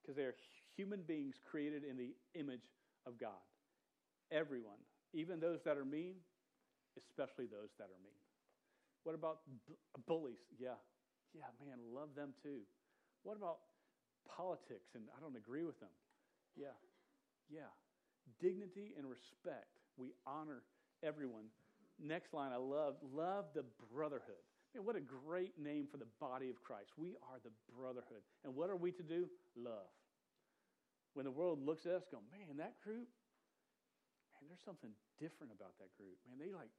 because 0.00 0.16
they 0.16 0.22
are 0.24 0.34
human 0.76 1.02
beings 1.02 1.36
created 1.50 1.84
in 1.84 1.96
the 1.96 2.14
image 2.38 2.64
of 3.06 3.18
God. 3.18 3.44
Everyone, 4.30 4.78
even 5.12 5.40
those 5.40 5.60
that 5.64 5.76
are 5.76 5.84
mean, 5.84 6.14
especially 6.96 7.46
those 7.46 7.70
that 7.78 7.84
are 7.92 8.00
mean. 8.04 8.20
What 9.04 9.14
about 9.14 9.40
bullies? 10.06 10.40
Yeah, 10.58 10.80
yeah, 11.34 11.48
man, 11.64 11.78
love 11.92 12.10
them 12.16 12.34
too. 12.42 12.60
What 13.22 13.36
about 13.36 13.58
politics 14.28 14.94
and 14.94 15.04
I 15.16 15.20
don't 15.20 15.36
agree 15.36 15.64
with 15.64 15.78
them? 15.80 15.92
Yeah, 16.56 16.76
yeah. 17.50 17.72
Dignity 18.40 18.94
and 18.96 19.08
respect. 19.08 19.80
We 19.96 20.12
honor 20.26 20.62
everyone. 21.02 21.50
Next 21.98 22.32
line 22.32 22.52
I 22.52 22.60
love 22.60 22.94
love 23.02 23.46
the 23.54 23.64
brotherhood. 23.92 24.38
Man, 24.74 24.84
what 24.84 24.96
a 24.96 25.00
great 25.00 25.58
name 25.58 25.88
for 25.90 25.96
the 25.96 26.06
body 26.20 26.50
of 26.50 26.62
Christ. 26.62 26.92
We 26.96 27.16
are 27.26 27.40
the 27.42 27.50
brotherhood. 27.74 28.22
And 28.44 28.54
what 28.54 28.70
are 28.70 28.76
we 28.76 28.92
to 28.92 29.02
do? 29.02 29.26
Love. 29.56 29.90
When 31.14 31.24
the 31.24 31.32
world 31.32 31.64
looks 31.64 31.86
at 31.86 31.92
us, 31.92 32.04
go, 32.12 32.20
man, 32.30 32.58
that 32.58 32.78
group, 32.84 33.08
man, 34.36 34.46
there's 34.46 34.62
something 34.62 34.92
different 35.18 35.50
about 35.56 35.74
that 35.80 35.90
group. 35.96 36.14
Man, 36.28 36.38
they 36.38 36.54
like 36.54 36.70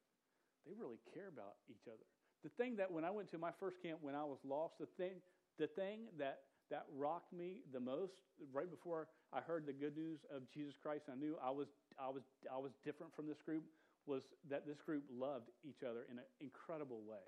they 0.64 0.72
really 0.78 1.00
care 1.14 1.28
about 1.28 1.60
each 1.68 1.88
other. 1.88 2.06
The 2.44 2.54
thing 2.56 2.78
that 2.78 2.92
when 2.92 3.04
I 3.04 3.12
went 3.12 3.30
to 3.32 3.38
my 3.38 3.52
first 3.60 3.82
camp 3.82 4.00
when 4.02 4.16
I 4.16 4.24
was 4.24 4.40
lost, 4.46 4.80
the 4.80 4.88
thing, 4.96 5.20
the 5.58 5.68
thing 5.68 6.08
that 6.18 6.48
that 6.70 6.86
rocked 6.96 7.34
me 7.34 7.66
the 7.74 7.80
most 7.80 8.14
right 8.54 8.70
before 8.70 9.08
I 9.32 9.42
heard 9.42 9.66
the 9.66 9.74
good 9.74 9.96
news 9.96 10.20
of 10.34 10.50
Jesus 10.50 10.74
Christ, 10.82 11.06
I 11.12 11.16
knew 11.16 11.38
I 11.38 11.52
was 11.52 11.68
I 12.00 12.10
was 12.10 12.24
I 12.50 12.58
was 12.58 12.72
different 12.84 13.14
from 13.16 13.28
this 13.28 13.42
group. 13.42 13.64
Was 14.08 14.24
that 14.50 14.66
this 14.66 14.82
group 14.82 15.04
loved 15.12 15.54
each 15.62 15.86
other 15.86 16.10
in 16.10 16.18
an 16.18 16.26
incredible 16.42 17.06
way. 17.06 17.22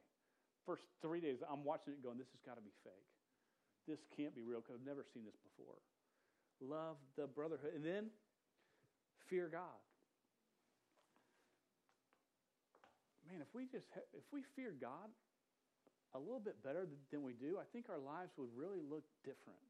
First 0.65 0.81
three 1.01 1.21
days, 1.21 1.37
I'm 1.45 1.61
watching 1.61 1.93
it 1.93 2.01
going, 2.01 2.17
this 2.17 2.31
has 2.33 2.41
got 2.41 2.57
to 2.57 2.65
be 2.65 2.73
fake. 2.81 3.09
This 3.85 4.01
can't 4.17 4.33
be 4.33 4.41
real 4.41 4.61
because 4.65 4.81
I've 4.81 4.87
never 4.87 5.05
seen 5.13 5.21
this 5.21 5.37
before. 5.45 5.77
Love 6.57 6.97
the 7.17 7.29
brotherhood, 7.29 7.73
and 7.77 7.85
then 7.85 8.09
fear 9.29 9.49
God. 9.51 9.77
man, 13.31 13.39
if 13.39 13.47
we 13.55 13.63
just 13.71 13.87
if 14.11 14.27
we 14.35 14.43
fear 14.59 14.75
God 14.75 15.07
a 16.13 16.19
little 16.19 16.43
bit 16.43 16.59
better 16.59 16.83
than 17.11 17.23
we 17.23 17.31
do, 17.31 17.55
I 17.55 17.63
think 17.71 17.87
our 17.87 17.99
lives 17.99 18.35
would 18.35 18.51
really 18.51 18.83
look 18.83 19.07
different. 19.23 19.63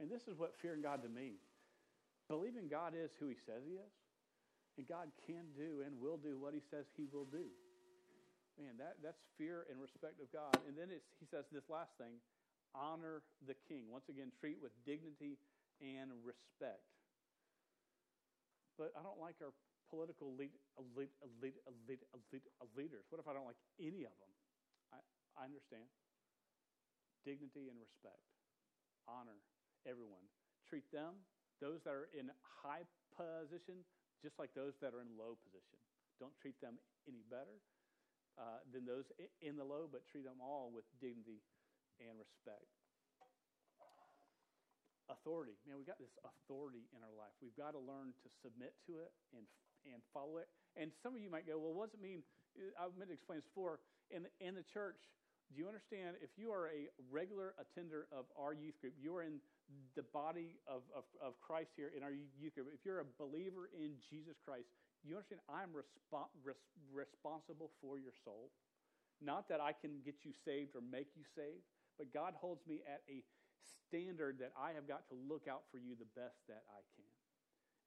And 0.00 0.10
this 0.10 0.26
is 0.26 0.38
what 0.38 0.54
fearing 0.58 0.82
God 0.82 1.02
to 1.02 1.08
me. 1.08 1.38
Believing 2.28 2.68
God 2.68 2.94
is 2.96 3.12
who 3.20 3.28
he 3.28 3.36
says 3.46 3.62
he 3.68 3.76
is, 3.76 3.94
and 4.78 4.88
God 4.88 5.12
can 5.28 5.52
do 5.54 5.84
and 5.84 6.00
will 6.00 6.16
do 6.16 6.40
what 6.40 6.56
he 6.56 6.62
says 6.72 6.88
he 6.96 7.06
will 7.12 7.28
do. 7.28 7.46
Man, 8.58 8.78
that, 8.78 9.02
that's 9.02 9.20
fear 9.36 9.66
and 9.70 9.78
respect 9.82 10.22
of 10.22 10.30
God. 10.30 10.54
And 10.66 10.78
then 10.78 10.88
he 10.90 11.26
says 11.26 11.44
this 11.50 11.66
last 11.68 11.94
thing 11.98 12.22
honor 12.74 13.22
the 13.46 13.54
king. 13.70 13.86
Once 13.90 14.10
again, 14.10 14.34
treat 14.40 14.58
with 14.58 14.74
dignity 14.82 15.38
and 15.78 16.10
respect. 16.26 16.82
but 18.78 18.90
I 18.98 19.02
don't 19.02 19.18
like 19.22 19.38
our 19.42 19.54
political 19.90 20.34
elite, 20.34 20.54
elite, 20.74 21.14
elite, 21.22 21.62
leaders. 22.74 23.06
What 23.10 23.22
if 23.22 23.26
I 23.30 23.34
don't 23.34 23.46
like 23.46 23.58
any 23.78 24.02
of 24.02 24.14
them? 24.18 24.32
I, 24.90 24.98
I 25.38 25.42
understand. 25.46 25.86
Dignity 27.22 27.70
and 27.70 27.78
respect, 27.78 28.20
honor 29.06 29.38
everyone. 29.84 30.24
Treat 30.68 30.84
them, 30.90 31.20
those 31.60 31.84
that 31.84 31.94
are 31.94 32.08
in 32.16 32.32
high 32.42 32.84
position, 33.14 33.84
just 34.24 34.40
like 34.40 34.50
those 34.56 34.74
that 34.80 34.96
are 34.96 35.04
in 35.04 35.08
low 35.14 35.36
position. 35.44 35.78
Don't 36.18 36.34
treat 36.40 36.56
them 36.60 36.80
any 37.06 37.22
better 37.28 37.60
uh, 38.40 38.64
than 38.72 38.88
those 38.88 39.06
in 39.44 39.54
the 39.54 39.66
low, 39.66 39.86
but 39.86 40.02
treat 40.08 40.24
them 40.24 40.40
all 40.42 40.72
with 40.74 40.86
dignity 40.98 41.44
and 42.00 42.16
respect. 42.18 42.66
Authority. 45.12 45.60
Man, 45.68 45.76
we've 45.76 45.86
got 45.86 46.00
this 46.00 46.16
authority 46.24 46.88
in 46.96 47.04
our 47.04 47.12
life. 47.12 47.36
We've 47.44 47.54
got 47.60 47.76
to 47.76 47.82
learn 47.82 48.16
to 48.24 48.28
submit 48.40 48.72
to 48.88 49.04
it 49.04 49.12
and, 49.36 49.44
and 49.84 50.00
follow 50.16 50.40
it. 50.40 50.48
And 50.80 50.88
some 51.04 51.12
of 51.12 51.20
you 51.20 51.28
might 51.28 51.44
go, 51.44 51.60
well, 51.60 51.76
what 51.76 51.92
does 51.92 52.00
it 52.00 52.02
mean? 52.02 52.24
I 52.80 52.88
meant 52.96 53.12
to 53.12 53.16
explain 53.16 53.44
this 53.44 53.48
before. 53.52 53.84
In, 54.08 54.24
in 54.40 54.56
the 54.56 54.64
church, 54.64 54.96
do 55.52 55.60
you 55.60 55.68
understand 55.68 56.16
if 56.24 56.32
you 56.40 56.48
are 56.48 56.72
a 56.72 56.88
regular 57.12 57.52
attender 57.60 58.08
of 58.16 58.24
our 58.32 58.56
youth 58.56 58.80
group, 58.80 58.96
you 58.96 59.12
are 59.12 59.20
in 59.20 59.44
the 59.96 60.04
body 60.12 60.60
of, 60.68 60.82
of, 60.94 61.04
of 61.22 61.40
Christ 61.40 61.72
here 61.76 61.90
in 61.96 62.02
our 62.02 62.12
group. 62.12 62.68
If 62.72 62.84
you're 62.84 63.00
a 63.00 63.10
believer 63.18 63.70
in 63.72 63.96
Jesus 64.10 64.36
Christ, 64.44 64.68
you 65.04 65.16
understand 65.16 65.40
I'm 65.48 65.72
respo- 65.72 66.32
res- 66.44 66.68
responsible 66.92 67.70
for 67.80 67.98
your 67.98 68.12
soul. 68.24 68.50
Not 69.22 69.48
that 69.48 69.60
I 69.60 69.72
can 69.72 70.02
get 70.04 70.24
you 70.24 70.32
saved 70.44 70.76
or 70.76 70.82
make 70.82 71.14
you 71.16 71.24
saved, 71.36 71.64
but 71.96 72.12
God 72.12 72.34
holds 72.34 72.66
me 72.66 72.82
at 72.84 73.00
a 73.08 73.22
standard 73.86 74.36
that 74.40 74.52
I 74.58 74.74
have 74.74 74.88
got 74.88 75.08
to 75.08 75.16
look 75.16 75.46
out 75.48 75.64
for 75.70 75.78
you 75.78 75.94
the 75.94 76.10
best 76.18 76.36
that 76.48 76.66
I 76.68 76.82
can. 76.98 77.14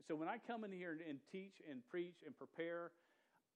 So 0.08 0.16
when 0.16 0.30
I 0.32 0.40
come 0.40 0.64
in 0.64 0.72
here 0.72 0.96
and 0.96 1.20
teach 1.30 1.60
and 1.68 1.84
preach 1.84 2.24
and 2.26 2.32
prepare, 2.38 2.96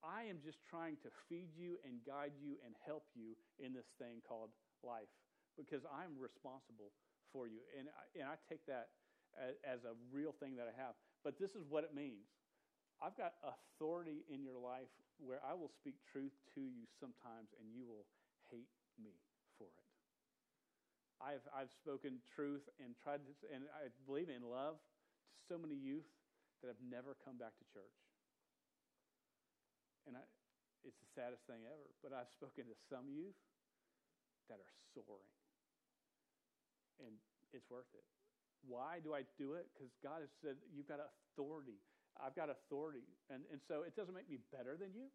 I 0.03 0.25
am 0.27 0.41
just 0.43 0.57
trying 0.65 0.97
to 1.05 1.09
feed 1.29 1.53
you 1.55 1.77
and 1.85 2.01
guide 2.03 2.33
you 2.41 2.57
and 2.65 2.73
help 2.85 3.05
you 3.13 3.37
in 3.61 3.71
this 3.71 3.87
thing 4.01 4.19
called 4.25 4.49
life 4.81 5.09
because 5.53 5.85
I'm 5.85 6.17
responsible 6.17 6.91
for 7.31 7.47
you. 7.47 7.63
And 7.77 7.87
I, 7.89 8.03
and 8.19 8.27
I 8.29 8.35
take 8.47 8.63
that 8.67 8.91
as, 9.35 9.55
as 9.63 9.79
a 9.83 9.95
real 10.11 10.31
thing 10.31 10.55
that 10.59 10.67
I 10.67 10.75
have. 10.75 10.95
But 11.23 11.39
this 11.39 11.55
is 11.55 11.63
what 11.67 11.83
it 11.83 11.95
means 11.95 12.27
I've 13.01 13.17
got 13.17 13.33
authority 13.41 14.21
in 14.29 14.45
your 14.45 14.61
life 14.61 14.93
where 15.17 15.41
I 15.41 15.57
will 15.57 15.73
speak 15.73 15.97
truth 16.13 16.37
to 16.53 16.61
you 16.61 16.85
sometimes 17.01 17.49
and 17.57 17.65
you 17.73 17.81
will 17.89 18.05
hate 18.53 18.69
me 19.01 19.17
for 19.57 19.65
it. 19.65 19.89
I've, 21.17 21.45
I've 21.49 21.73
spoken 21.73 22.21
truth 22.33 22.65
and 22.77 22.93
tried 22.97 23.25
to, 23.25 23.33
and 23.49 23.65
I 23.73 23.89
believe 24.05 24.29
in 24.29 24.45
love 24.45 24.77
to 24.77 25.37
so 25.49 25.57
many 25.57 25.73
youth 25.73 26.05
that 26.61 26.69
have 26.69 26.81
never 26.81 27.17
come 27.25 27.41
back 27.41 27.57
to 27.57 27.65
church. 27.73 27.97
And 30.05 30.17
I, 30.17 30.25
it's 30.85 30.97
the 30.97 31.09
saddest 31.13 31.45
thing 31.45 31.65
ever. 31.65 31.85
But 32.05 32.13
I've 32.13 32.29
spoken 32.29 32.69
to 32.69 32.77
some 32.89 33.09
youth 33.09 33.37
that 34.49 34.61
are 34.61 34.73
soaring. 34.93 35.40
And 37.01 37.17
it's 37.53 37.67
worth 37.69 37.89
it. 37.93 38.05
Why 38.63 39.01
do 39.01 39.13
I 39.13 39.25
do 39.37 39.57
it? 39.57 39.67
Because 39.73 39.89
God 40.05 40.21
has 40.21 40.29
said, 40.41 40.55
you've 40.69 40.87
got 40.87 41.01
authority. 41.01 41.81
I've 42.19 42.35
got 42.37 42.53
authority. 42.53 43.09
And, 43.33 43.41
and 43.49 43.59
so 43.67 43.81
it 43.81 43.97
doesn't 43.97 44.13
make 44.13 44.29
me 44.29 44.37
better 44.53 44.77
than 44.77 44.93
you. 44.93 45.09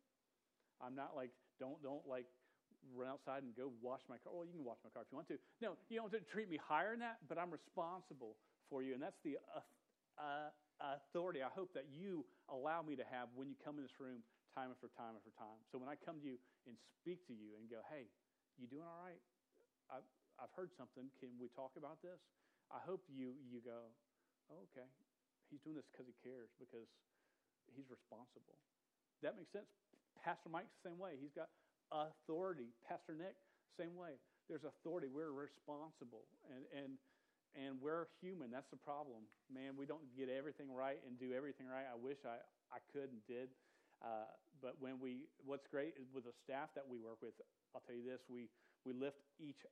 I'm 0.83 0.99
not 0.99 1.15
like, 1.15 1.31
don't, 1.63 1.79
don't 1.83 2.05
like 2.05 2.27
run 2.93 3.09
outside 3.09 3.43
and 3.43 3.55
go 3.55 3.73
wash 3.81 4.03
my 4.11 4.19
car. 4.21 4.35
Well, 4.35 4.45
you 4.45 4.53
can 4.53 4.67
wash 4.67 4.83
my 4.83 4.91
car 4.91 5.07
if 5.07 5.09
you 5.11 5.17
want 5.17 5.31
to. 5.31 5.39
No, 5.63 5.79
you 5.89 6.03
don't 6.03 6.11
have 6.11 6.19
to 6.19 6.27
treat 6.27 6.51
me 6.51 6.59
higher 6.59 6.93
than 6.93 7.01
that, 7.07 7.23
but 7.31 7.39
I'm 7.39 7.51
responsible 7.51 8.37
for 8.69 8.83
you. 8.83 8.93
And 8.93 9.03
that's 9.03 9.19
the 9.23 9.39
uh, 9.55 9.63
uh, 10.19 10.51
authority 10.83 11.41
I 11.43 11.53
hope 11.55 11.73
that 11.75 11.87
you 11.89 12.27
allow 12.51 12.83
me 12.83 12.97
to 12.97 13.07
have 13.09 13.31
when 13.35 13.49
you 13.49 13.57
come 13.63 13.79
in 13.79 13.83
this 13.87 13.97
room 14.03 14.27
time 14.55 14.73
after 14.73 14.89
time 14.97 15.15
after 15.17 15.33
time. 15.37 15.61
So 15.73 15.79
when 15.79 15.89
I 15.89 15.97
come 15.97 16.21
to 16.21 16.27
you 16.27 16.37
and 16.67 16.77
speak 17.01 17.25
to 17.29 17.35
you 17.35 17.57
and 17.61 17.69
go, 17.69 17.81
hey, 17.89 18.09
you 18.57 18.67
doing 18.67 18.85
all 18.85 19.01
right? 19.05 19.21
I, 19.93 20.01
I've 20.37 20.53
heard 20.53 20.73
something. 20.77 21.09
Can 21.21 21.33
we 21.41 21.49
talk 21.53 21.75
about 21.77 22.01
this? 22.05 22.21
I 22.69 22.83
hope 22.83 23.07
you, 23.09 23.33
you 23.47 23.63
go, 23.63 23.89
oh, 24.53 24.61
okay. 24.73 24.87
He's 25.49 25.63
doing 25.63 25.79
this 25.79 25.87
because 25.89 26.11
he 26.11 26.17
cares, 26.27 26.51
because 26.59 26.91
he's 27.71 27.87
responsible. 27.87 28.59
That 29.23 29.39
makes 29.39 29.55
sense. 29.55 29.71
Pastor 30.21 30.51
Mike, 30.51 30.67
same 30.83 30.99
way. 30.99 31.15
He's 31.17 31.33
got 31.33 31.49
authority. 31.95 32.75
Pastor 32.83 33.15
Nick, 33.15 33.39
same 33.79 33.95
way. 33.95 34.19
There's 34.51 34.67
authority. 34.67 35.07
We're 35.07 35.33
responsible. 35.33 36.27
And, 36.51 36.67
and, 36.75 36.91
and 37.55 37.79
we're 37.79 38.11
human. 38.19 38.51
That's 38.51 38.69
the 38.69 38.83
problem. 38.83 39.25
Man, 39.47 39.79
we 39.79 39.87
don't 39.87 40.05
get 40.19 40.29
everything 40.29 40.69
right 40.69 40.99
and 41.07 41.15
do 41.17 41.31
everything 41.33 41.71
right. 41.71 41.87
I 41.87 41.95
wish 41.95 42.19
I, 42.27 42.43
I 42.75 42.83
could 42.91 43.15
and 43.15 43.23
did. 43.31 43.49
Uh, 44.03 44.29
but 44.61 44.77
when 44.83 44.99
we, 44.99 45.31
what's 45.47 45.67
great 45.71 45.95
is 45.97 46.11
with 46.13 46.27
the 46.27 46.37
staff 46.45 46.75
that 46.75 46.85
we 46.85 46.99
work 46.99 47.23
with, 47.23 47.33
I'll 47.73 47.83
tell 47.87 47.97
you 47.97 48.05
this, 48.05 48.21
we, 48.29 48.51
we 48.85 48.93
lift 48.93 49.23
each, 49.39 49.63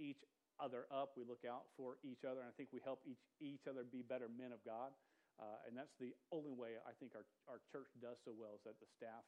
each 0.00 0.24
other 0.56 0.88
up. 0.88 1.12
We 1.20 1.28
look 1.28 1.44
out 1.44 1.68
for 1.76 2.00
each 2.00 2.24
other. 2.24 2.40
And 2.40 2.48
I 2.48 2.54
think 2.56 2.72
we 2.72 2.80
help 2.80 3.04
each, 3.04 3.20
each 3.40 3.68
other 3.68 3.84
be 3.84 4.00
better 4.00 4.32
men 4.32 4.56
of 4.56 4.64
God. 4.64 4.96
Uh, 5.40 5.56
and 5.68 5.72
that's 5.72 5.92
the 5.96 6.12
only 6.32 6.52
way 6.52 6.76
I 6.84 6.92
think 6.96 7.16
our, 7.16 7.24
our 7.48 7.60
church 7.72 7.88
does 8.00 8.20
so 8.24 8.32
well 8.36 8.60
is 8.60 8.62
that 8.68 8.76
the 8.76 8.88
staff 9.00 9.24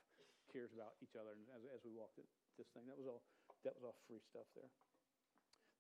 cares 0.52 0.68
about 0.76 0.96
each 1.00 1.16
other. 1.16 1.32
And 1.32 1.44
as, 1.56 1.64
as 1.72 1.80
we 1.84 1.92
walked 1.96 2.20
this 2.20 2.68
thing, 2.76 2.84
that 2.88 3.00
was 3.00 3.08
all 3.08 3.24
that 3.64 3.72
was 3.72 3.84
all 3.88 3.96
free 4.04 4.20
stuff 4.28 4.44
there. 4.52 4.68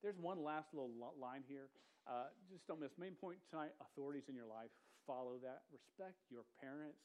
There's 0.00 0.16
one 0.16 0.40
last 0.40 0.72
little 0.72 0.90
line 1.20 1.44
here. 1.44 1.68
Uh, 2.08 2.32
just 2.48 2.64
don't 2.64 2.80
miss. 2.80 2.96
Main 2.96 3.14
point 3.14 3.38
tonight: 3.52 3.76
authorities 3.78 4.26
in 4.32 4.34
your 4.34 4.48
life. 4.48 4.72
Follow 5.04 5.36
that. 5.44 5.68
Respect 5.68 6.16
your 6.32 6.48
parents. 6.56 7.04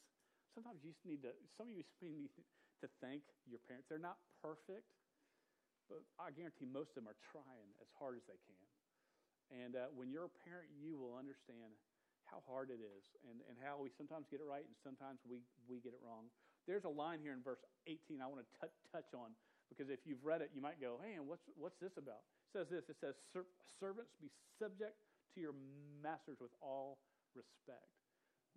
Sometimes 0.56 0.80
you 0.82 0.95
just 0.95 1.04
need 1.04 1.21
to. 1.28 1.36
Some 1.60 1.67
of 1.67 1.76
you 1.76 1.84
just 1.91 2.00
need 2.00 2.32
to 2.80 2.88
thank 3.04 3.28
your 3.43 3.60
parents. 3.67 3.91
They're 3.91 4.02
not 4.02 4.23
perfect, 4.39 4.88
but 5.88 6.04
I 6.19 6.32
guarantee 6.36 6.67
most 6.67 6.95
of 6.95 7.04
them 7.04 7.10
are 7.10 7.19
trying 7.32 7.71
as 7.80 7.89
hard 7.95 8.19
as 8.19 8.23
they 8.28 8.39
can. 8.45 8.65
And 9.52 9.73
uh, 9.80 9.91
when 9.95 10.12
you're 10.12 10.28
a 10.28 10.38
parent, 10.43 10.67
you 10.76 11.00
will 11.00 11.15
understand 11.15 11.71
how 12.28 12.43
hard 12.43 12.67
it 12.67 12.84
is 12.84 13.04
and, 13.23 13.39
and 13.47 13.56
how 13.63 13.80
we 13.80 13.88
sometimes 13.95 14.28
get 14.28 14.43
it 14.43 14.47
right 14.47 14.67
and 14.67 14.76
sometimes 14.84 15.23
we, 15.23 15.39
we 15.71 15.80
get 15.80 15.95
it 15.95 16.04
wrong. 16.04 16.28
There's 16.67 16.84
a 16.84 16.91
line 16.91 17.23
here 17.23 17.32
in 17.32 17.39
verse 17.39 17.63
18 17.88 18.19
I 18.19 18.28
want 18.28 18.43
to 18.43 18.47
touch 18.91 19.15
on 19.15 19.32
because 19.71 19.88
if 19.88 20.04
you've 20.04 20.23
read 20.23 20.43
it, 20.43 20.52
you 20.52 20.60
might 20.60 20.80
go, 20.84 21.00
hey, 21.00 21.15
what's, 21.23 21.47
what's 21.56 21.80
this 21.80 21.95
about? 21.95 22.23
It 22.23 22.52
says 22.52 22.67
this 22.67 22.91
it 22.91 23.00
says, 23.00 23.15
Servants, 23.80 24.12
be 24.19 24.28
subject 24.60 25.00
to 25.36 25.38
your 25.39 25.56
masters 26.04 26.39
with 26.43 26.52
all 26.60 27.00
respect. 27.32 27.88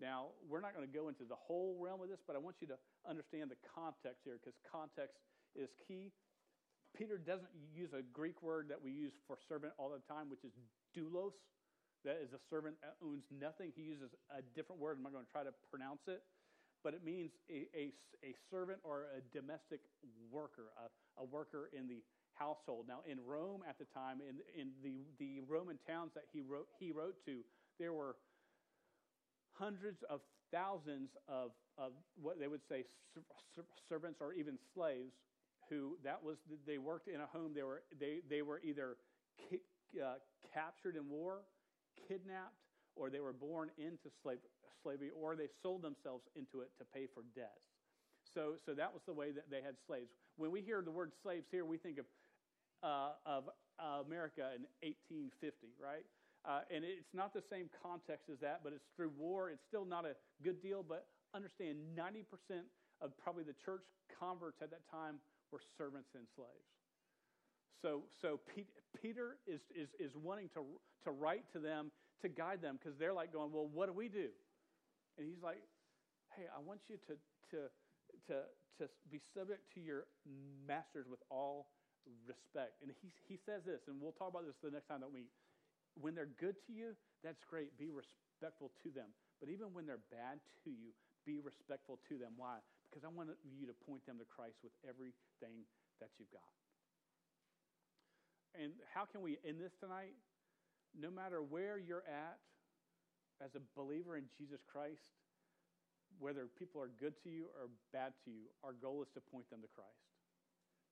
Now, 0.01 0.33
we're 0.49 0.65
not 0.65 0.73
going 0.73 0.87
to 0.87 0.91
go 0.91 1.13
into 1.13 1.29
the 1.29 1.37
whole 1.37 1.77
realm 1.77 2.01
of 2.01 2.09
this, 2.09 2.25
but 2.25 2.35
I 2.35 2.41
want 2.41 2.65
you 2.65 2.67
to 2.73 2.79
understand 3.05 3.53
the 3.53 3.61
context 3.69 4.25
here 4.25 4.41
because 4.41 4.57
context 4.65 5.21
is 5.53 5.69
key. 5.85 6.09
Peter 6.97 7.19
doesn't 7.19 7.51
use 7.75 7.91
a 7.93 8.03
Greek 8.13 8.43
word 8.43 8.69
that 8.69 8.83
we 8.83 8.91
use 8.91 9.13
for 9.27 9.39
servant 9.49 9.73
all 9.79 9.91
the 9.91 10.03
time, 10.13 10.29
which 10.29 10.45
is 10.45 10.53
doulos 10.97 11.33
that 12.05 12.21
is 12.25 12.33
a 12.33 12.41
servant 12.49 12.77
that 12.81 12.97
owns 13.05 13.25
nothing. 13.29 13.73
He 13.77 13.83
uses 13.83 14.11
a 14.33 14.41
different 14.57 14.81
word. 14.81 14.97
I'm 14.97 15.05
not 15.05 15.13
going 15.13 15.25
to 15.25 15.33
try 15.33 15.45
to 15.45 15.53
pronounce 15.69 16.09
it, 16.09 16.23
but 16.83 16.95
it 16.95 17.05
means 17.05 17.33
a, 17.51 17.69
a, 17.77 17.93
a 18.25 18.33
servant 18.51 18.81
or 18.85 19.13
a 19.13 19.21
domestic 19.37 19.81
worker, 20.33 20.73
a, 20.81 20.89
a 21.21 21.25
worker 21.25 21.69
in 21.77 21.89
the 21.89 22.01
household. 22.35 22.87
Now, 22.89 23.01
in 23.05 23.19
Rome 23.21 23.61
at 23.69 23.77
the 23.79 23.85
time, 23.93 24.21
in, 24.25 24.41
in 24.59 24.73
the, 24.83 25.05
the 25.19 25.45
Roman 25.47 25.79
towns 25.87 26.13
that 26.15 26.25
he 26.33 26.41
wrote, 26.41 26.69
he 26.79 26.91
wrote 26.91 27.17
to, 27.27 27.45
there 27.79 27.93
were 27.93 28.17
hundreds 29.53 30.03
of 30.09 30.21
thousands 30.51 31.11
of, 31.29 31.53
of 31.77 31.93
what 32.21 32.41
they 32.41 32.49
would 32.49 32.65
say 32.69 32.85
servants 33.89 34.21
or 34.21 34.33
even 34.33 34.57
slaves 34.75 35.13
who 35.71 35.97
that 36.05 36.23
was 36.23 36.37
they 36.67 36.79
worked 36.79 37.09
in 37.09 37.21
a 37.21 37.27
home 37.27 37.53
they 37.55 37.63
were 37.63 37.83
they, 37.99 38.19
they 38.29 38.43
were 38.43 38.61
either 38.65 38.97
uh, 39.51 40.15
captured 40.53 40.97
in 40.97 41.09
war 41.09 41.43
kidnapped 42.09 42.59
or 42.97 43.09
they 43.09 43.21
were 43.21 43.33
born 43.33 43.71
into 43.79 44.11
slave, 44.23 44.39
slavery 44.83 45.11
or 45.15 45.37
they 45.37 45.49
sold 45.63 45.83
themselves 45.83 46.25
into 46.37 46.61
it 46.61 46.71
to 46.79 46.85
pay 46.85 47.07
for 47.15 47.23
debts. 47.35 47.71
So, 48.35 48.55
so 48.65 48.75
that 48.75 48.93
was 48.93 49.03
the 49.07 49.13
way 49.13 49.33
that 49.33 49.51
they 49.51 49.63
had 49.63 49.75
slaves. 49.87 50.11
When 50.37 50.51
we 50.51 50.61
hear 50.61 50.83
the 50.83 50.91
word 50.91 51.13
slaves 51.23 51.47
here, 51.51 51.65
we 51.65 51.79
think 51.79 51.99
of, 51.99 52.07
uh, 52.83 53.13
of 53.27 53.45
uh, 53.79 54.03
America 54.07 54.55
in 54.55 54.67
1850, 54.83 55.75
right? 55.83 56.05
Uh, 56.45 56.61
and 56.71 56.85
it's 56.85 57.13
not 57.13 57.35
the 57.35 57.43
same 57.51 57.69
context 57.83 58.31
as 58.33 58.39
that, 58.41 58.61
but 58.63 58.73
it's 58.73 58.87
through 58.97 59.13
war. 59.19 59.51
It's 59.51 59.65
still 59.67 59.85
not 59.85 60.05
a 60.07 60.15
good 60.43 60.63
deal, 60.63 60.85
but 60.87 61.07
understand 61.35 61.79
90% 61.97 62.25
of 63.01 63.17
probably 63.17 63.45
the 63.45 63.57
church 63.65 63.83
converts 64.19 64.61
at 64.63 64.71
that 64.71 64.83
time 64.91 65.17
were 65.53 65.61
servants 65.79 66.11
and 66.15 66.25
slaves. 66.35 66.71
So, 67.83 68.03
so 68.21 68.41
Peter 69.01 69.41
is, 69.47 69.61
is, 69.75 69.89
is 69.99 70.13
wanting 70.17 70.51
to, 70.55 70.63
to 71.05 71.11
write 71.11 71.45
to 71.53 71.59
them 71.59 71.91
to 72.21 72.29
guide 72.29 72.61
them 72.61 72.77
because 72.77 72.99
they're 72.99 73.17
like 73.17 73.33
going, 73.33 73.53
Well, 73.53 73.69
what 73.73 73.87
do 73.87 73.93
we 73.97 74.09
do? 74.09 74.29
And 75.17 75.27
he's 75.27 75.43
like, 75.43 75.65
Hey, 76.37 76.45
I 76.53 76.61
want 76.61 76.81
you 76.89 76.97
to, 77.09 77.15
to, 77.57 77.59
to, 78.29 78.37
to 78.79 78.85
be 79.11 79.21
subject 79.33 79.73
to 79.75 79.81
your 79.81 80.05
masters 80.69 81.07
with 81.09 81.21
all 81.31 81.73
respect. 82.29 82.81
And 82.85 82.93
he, 83.01 83.09
he 83.29 83.37
says 83.37 83.65
this, 83.65 83.89
and 83.89 84.01
we'll 84.01 84.17
talk 84.17 84.31
about 84.31 84.47
this 84.47 84.57
the 84.63 84.71
next 84.71 84.89
time 84.89 85.01
that 85.01 85.13
we. 85.13 85.29
When 85.99 86.15
they're 86.15 86.31
good 86.39 86.55
to 86.69 86.73
you, 86.73 86.95
that's 87.25 87.43
great. 87.43 87.75
Be 87.75 87.91
respectful 87.91 88.71
to 88.87 88.89
them. 88.95 89.11
But 89.43 89.51
even 89.51 89.75
when 89.75 89.91
they're 89.91 90.07
bad 90.13 90.39
to 90.65 90.71
you, 90.71 90.95
be 91.27 91.41
respectful 91.41 91.99
to 92.09 92.19
them. 92.19 92.35
Why? 92.37 92.59
Because 92.89 93.05
I 93.05 93.11
want 93.13 93.31
you 93.47 93.67
to 93.67 93.77
point 93.87 94.05
them 94.07 94.19
to 94.19 94.27
Christ 94.27 94.59
with 94.63 94.73
everything 94.83 95.67
that 96.01 96.11
you've 96.19 96.33
got. 96.33 96.53
And 98.59 98.73
how 98.91 99.07
can 99.07 99.23
we 99.23 99.39
end 99.47 99.63
this 99.63 99.75
tonight? 99.79 100.17
No 100.99 101.11
matter 101.11 101.39
where 101.39 101.79
you're 101.79 102.07
at 102.09 102.39
as 103.39 103.55
a 103.55 103.63
believer 103.79 104.19
in 104.19 104.27
Jesus 104.35 104.59
Christ, 104.67 105.07
whether 106.19 106.51
people 106.59 106.83
are 106.83 106.91
good 106.99 107.15
to 107.23 107.31
you 107.31 107.47
or 107.55 107.71
bad 107.95 108.13
to 108.27 108.31
you, 108.31 108.51
our 108.67 108.75
goal 108.75 109.01
is 109.01 109.09
to 109.15 109.23
point 109.23 109.49
them 109.49 109.63
to 109.63 109.71
Christ. 109.71 110.03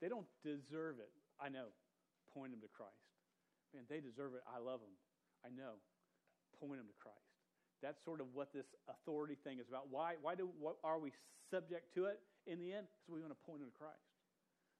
They 0.00 0.06
don't 0.06 0.28
deserve 0.46 1.02
it. 1.02 1.10
I 1.42 1.50
know. 1.50 1.74
Point 2.30 2.54
them 2.54 2.62
to 2.62 2.70
Christ. 2.70 2.94
Man, 3.74 3.82
they 3.90 3.98
deserve 3.98 4.38
it. 4.38 4.46
I 4.46 4.62
love 4.62 4.80
them. 4.80 4.94
I 5.42 5.50
know. 5.50 5.82
Point 6.62 6.78
them 6.78 6.86
to 6.86 6.98
Christ. 7.02 7.27
That's 7.82 8.02
sort 8.04 8.20
of 8.20 8.26
what 8.34 8.52
this 8.52 8.66
authority 8.90 9.36
thing 9.44 9.58
is 9.58 9.68
about. 9.68 9.86
Why, 9.90 10.14
why 10.20 10.34
do, 10.34 10.50
what, 10.58 10.76
are 10.82 10.98
we 10.98 11.12
subject 11.50 11.94
to 11.94 12.06
it 12.06 12.18
in 12.46 12.58
the 12.58 12.74
end? 12.74 12.86
Because 12.90 13.14
we 13.14 13.20
want 13.22 13.32
to 13.32 13.42
point 13.46 13.62
them 13.62 13.70
to 13.70 13.78
Christ. 13.78 14.02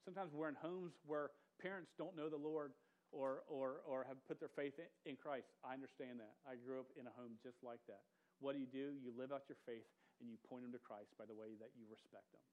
Sometimes 0.05 0.35
we're 0.35 0.49
in 0.49 0.59
homes 0.59 0.97
where 1.07 1.31
parents 1.61 1.93
don't 1.99 2.17
know 2.17 2.29
the 2.29 2.41
Lord 2.41 2.73
or, 3.13 3.45
or, 3.49 3.85
or 3.87 4.05
have 4.05 4.21
put 4.27 4.41
their 4.41 4.53
faith 4.53 4.77
in, 4.79 5.17
Christ. 5.17 5.49
I 5.65 5.73
understand 5.75 6.21
that. 6.21 6.37
I 6.45 6.61
grew 6.61 6.81
up 6.81 6.91
in 6.99 7.09
a 7.09 7.15
home 7.17 7.41
just 7.41 7.61
like 7.65 7.81
that. 7.89 8.05
What 8.41 8.55
do 8.55 8.61
you 8.61 8.69
do? 8.69 8.95
You 9.01 9.15
live 9.17 9.33
out 9.33 9.49
your 9.49 9.59
faith 9.65 9.89
and 10.21 10.29
you 10.29 10.37
point 10.47 10.63
them 10.63 10.73
to 10.75 10.83
Christ 10.83 11.15
by 11.17 11.25
the 11.25 11.35
way 11.35 11.57
that 11.59 11.73
you 11.75 11.89
respect 11.89 12.29
them. 12.35 12.45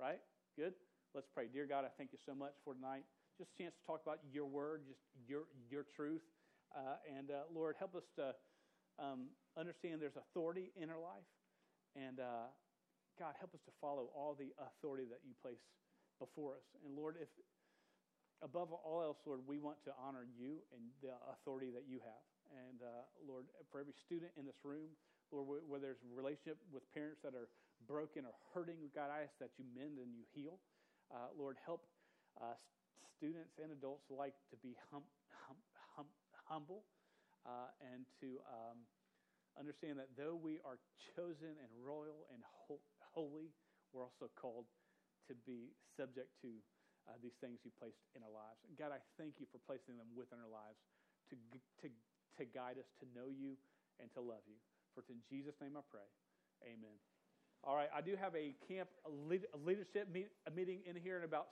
Right? 0.00 0.20
Good? 0.56 0.74
Let's 1.12 1.28
pray. 1.28 1.50
Dear 1.50 1.66
God, 1.66 1.84
I 1.84 1.92
thank 1.98 2.14
you 2.14 2.20
so 2.22 2.34
much 2.34 2.54
for 2.64 2.74
tonight. 2.74 3.04
Just 3.36 3.50
a 3.54 3.56
chance 3.60 3.74
to 3.76 3.82
talk 3.84 4.00
about 4.04 4.20
your 4.32 4.46
word, 4.46 4.86
just 4.86 5.00
your, 5.26 5.48
your 5.68 5.84
truth. 5.84 6.22
Uh, 6.70 7.00
and 7.06 7.30
uh, 7.30 7.50
Lord, 7.50 7.74
help 7.78 7.96
us 7.96 8.06
to 8.16 8.36
um, 9.00 9.32
understand 9.56 9.98
there's 9.98 10.20
authority 10.20 10.70
in 10.76 10.92
our 10.92 11.00
life. 11.00 11.26
And 11.96 12.20
uh, 12.20 12.52
God, 13.18 13.34
help 13.40 13.56
us 13.56 13.64
to 13.66 13.72
follow 13.80 14.12
all 14.14 14.36
the 14.36 14.52
authority 14.60 15.08
that 15.10 15.24
you 15.26 15.34
place 15.42 15.64
before 16.20 16.60
us. 16.60 16.66
And 16.84 16.94
Lord, 16.94 17.16
if 17.18 17.28
above 18.44 18.72
all 18.72 19.02
else, 19.02 19.20
Lord, 19.24 19.40
we 19.48 19.58
want 19.58 19.80
to 19.84 19.92
honor 20.00 20.24
you 20.24 20.60
and 20.72 20.92
the 21.04 21.16
authority 21.32 21.72
that 21.72 21.84
you 21.88 22.00
have. 22.00 22.24
And 22.68 22.80
uh, 22.80 23.04
Lord, 23.24 23.48
for 23.72 23.80
every 23.80 23.96
student 23.96 24.32
in 24.36 24.44
this 24.44 24.56
room, 24.64 24.92
Lord, 25.32 25.62
where, 25.68 25.78
there's 25.78 26.02
a 26.02 26.10
relationship 26.10 26.58
with 26.74 26.82
parents 26.90 27.22
that 27.22 27.36
are 27.38 27.46
broken 27.86 28.26
or 28.26 28.34
hurting, 28.52 28.90
God, 28.96 29.12
I 29.14 29.22
ask 29.28 29.36
that 29.38 29.54
you 29.56 29.64
mend 29.76 30.02
and 30.02 30.10
you 30.10 30.26
heal. 30.34 30.58
Uh, 31.12 31.30
Lord, 31.38 31.56
help 31.62 31.86
uh, 32.40 32.58
students 33.14 33.54
and 33.62 33.70
adults 33.70 34.10
alike 34.10 34.34
to 34.50 34.56
be 34.58 34.74
hum, 34.90 35.06
hum, 35.46 35.58
hum, 35.94 36.08
humble 36.48 36.82
uh, 37.46 37.72
and 37.80 38.04
to 38.20 38.38
um, 38.48 38.84
understand 39.58 39.98
that 39.98 40.12
though 40.16 40.36
we 40.36 40.60
are 40.64 40.78
chosen 41.16 41.56
and 41.56 41.70
royal 41.80 42.28
and 42.32 42.42
ho- 42.66 42.84
holy, 43.00 43.50
we're 43.92 44.04
also 44.04 44.30
called 44.38 44.66
to 45.28 45.34
be 45.46 45.74
subject 45.96 46.30
to 46.42 46.50
uh, 47.08 47.16
these 47.22 47.34
things 47.40 47.58
you 47.64 47.72
placed 47.80 48.02
in 48.14 48.22
our 48.22 48.30
lives. 48.32 48.60
God, 48.76 48.92
I 48.92 49.00
thank 49.16 49.40
you 49.40 49.46
for 49.50 49.58
placing 49.64 49.96
them 49.96 50.10
within 50.14 50.38
our 50.38 50.52
lives 50.52 50.78
to, 51.32 51.34
to, 51.82 51.86
to 51.88 52.42
guide 52.44 52.76
us 52.76 52.88
to 53.00 53.06
know 53.16 53.32
you 53.32 53.56
and 53.98 54.12
to 54.14 54.20
love 54.20 54.44
you. 54.46 54.58
For 54.94 55.00
it's 55.00 55.10
in 55.10 55.22
Jesus' 55.30 55.56
name 55.62 55.78
I 55.78 55.84
pray. 55.88 56.06
Amen. 56.66 56.98
All 57.64 57.76
right, 57.76 57.88
I 57.94 58.00
do 58.00 58.16
have 58.16 58.34
a 58.36 58.54
camp 58.68 58.88
leadership 59.64 60.08
meet, 60.12 60.28
a 60.46 60.50
meeting 60.50 60.80
in 60.86 60.96
here 60.96 61.18
in 61.18 61.24
about 61.24 61.48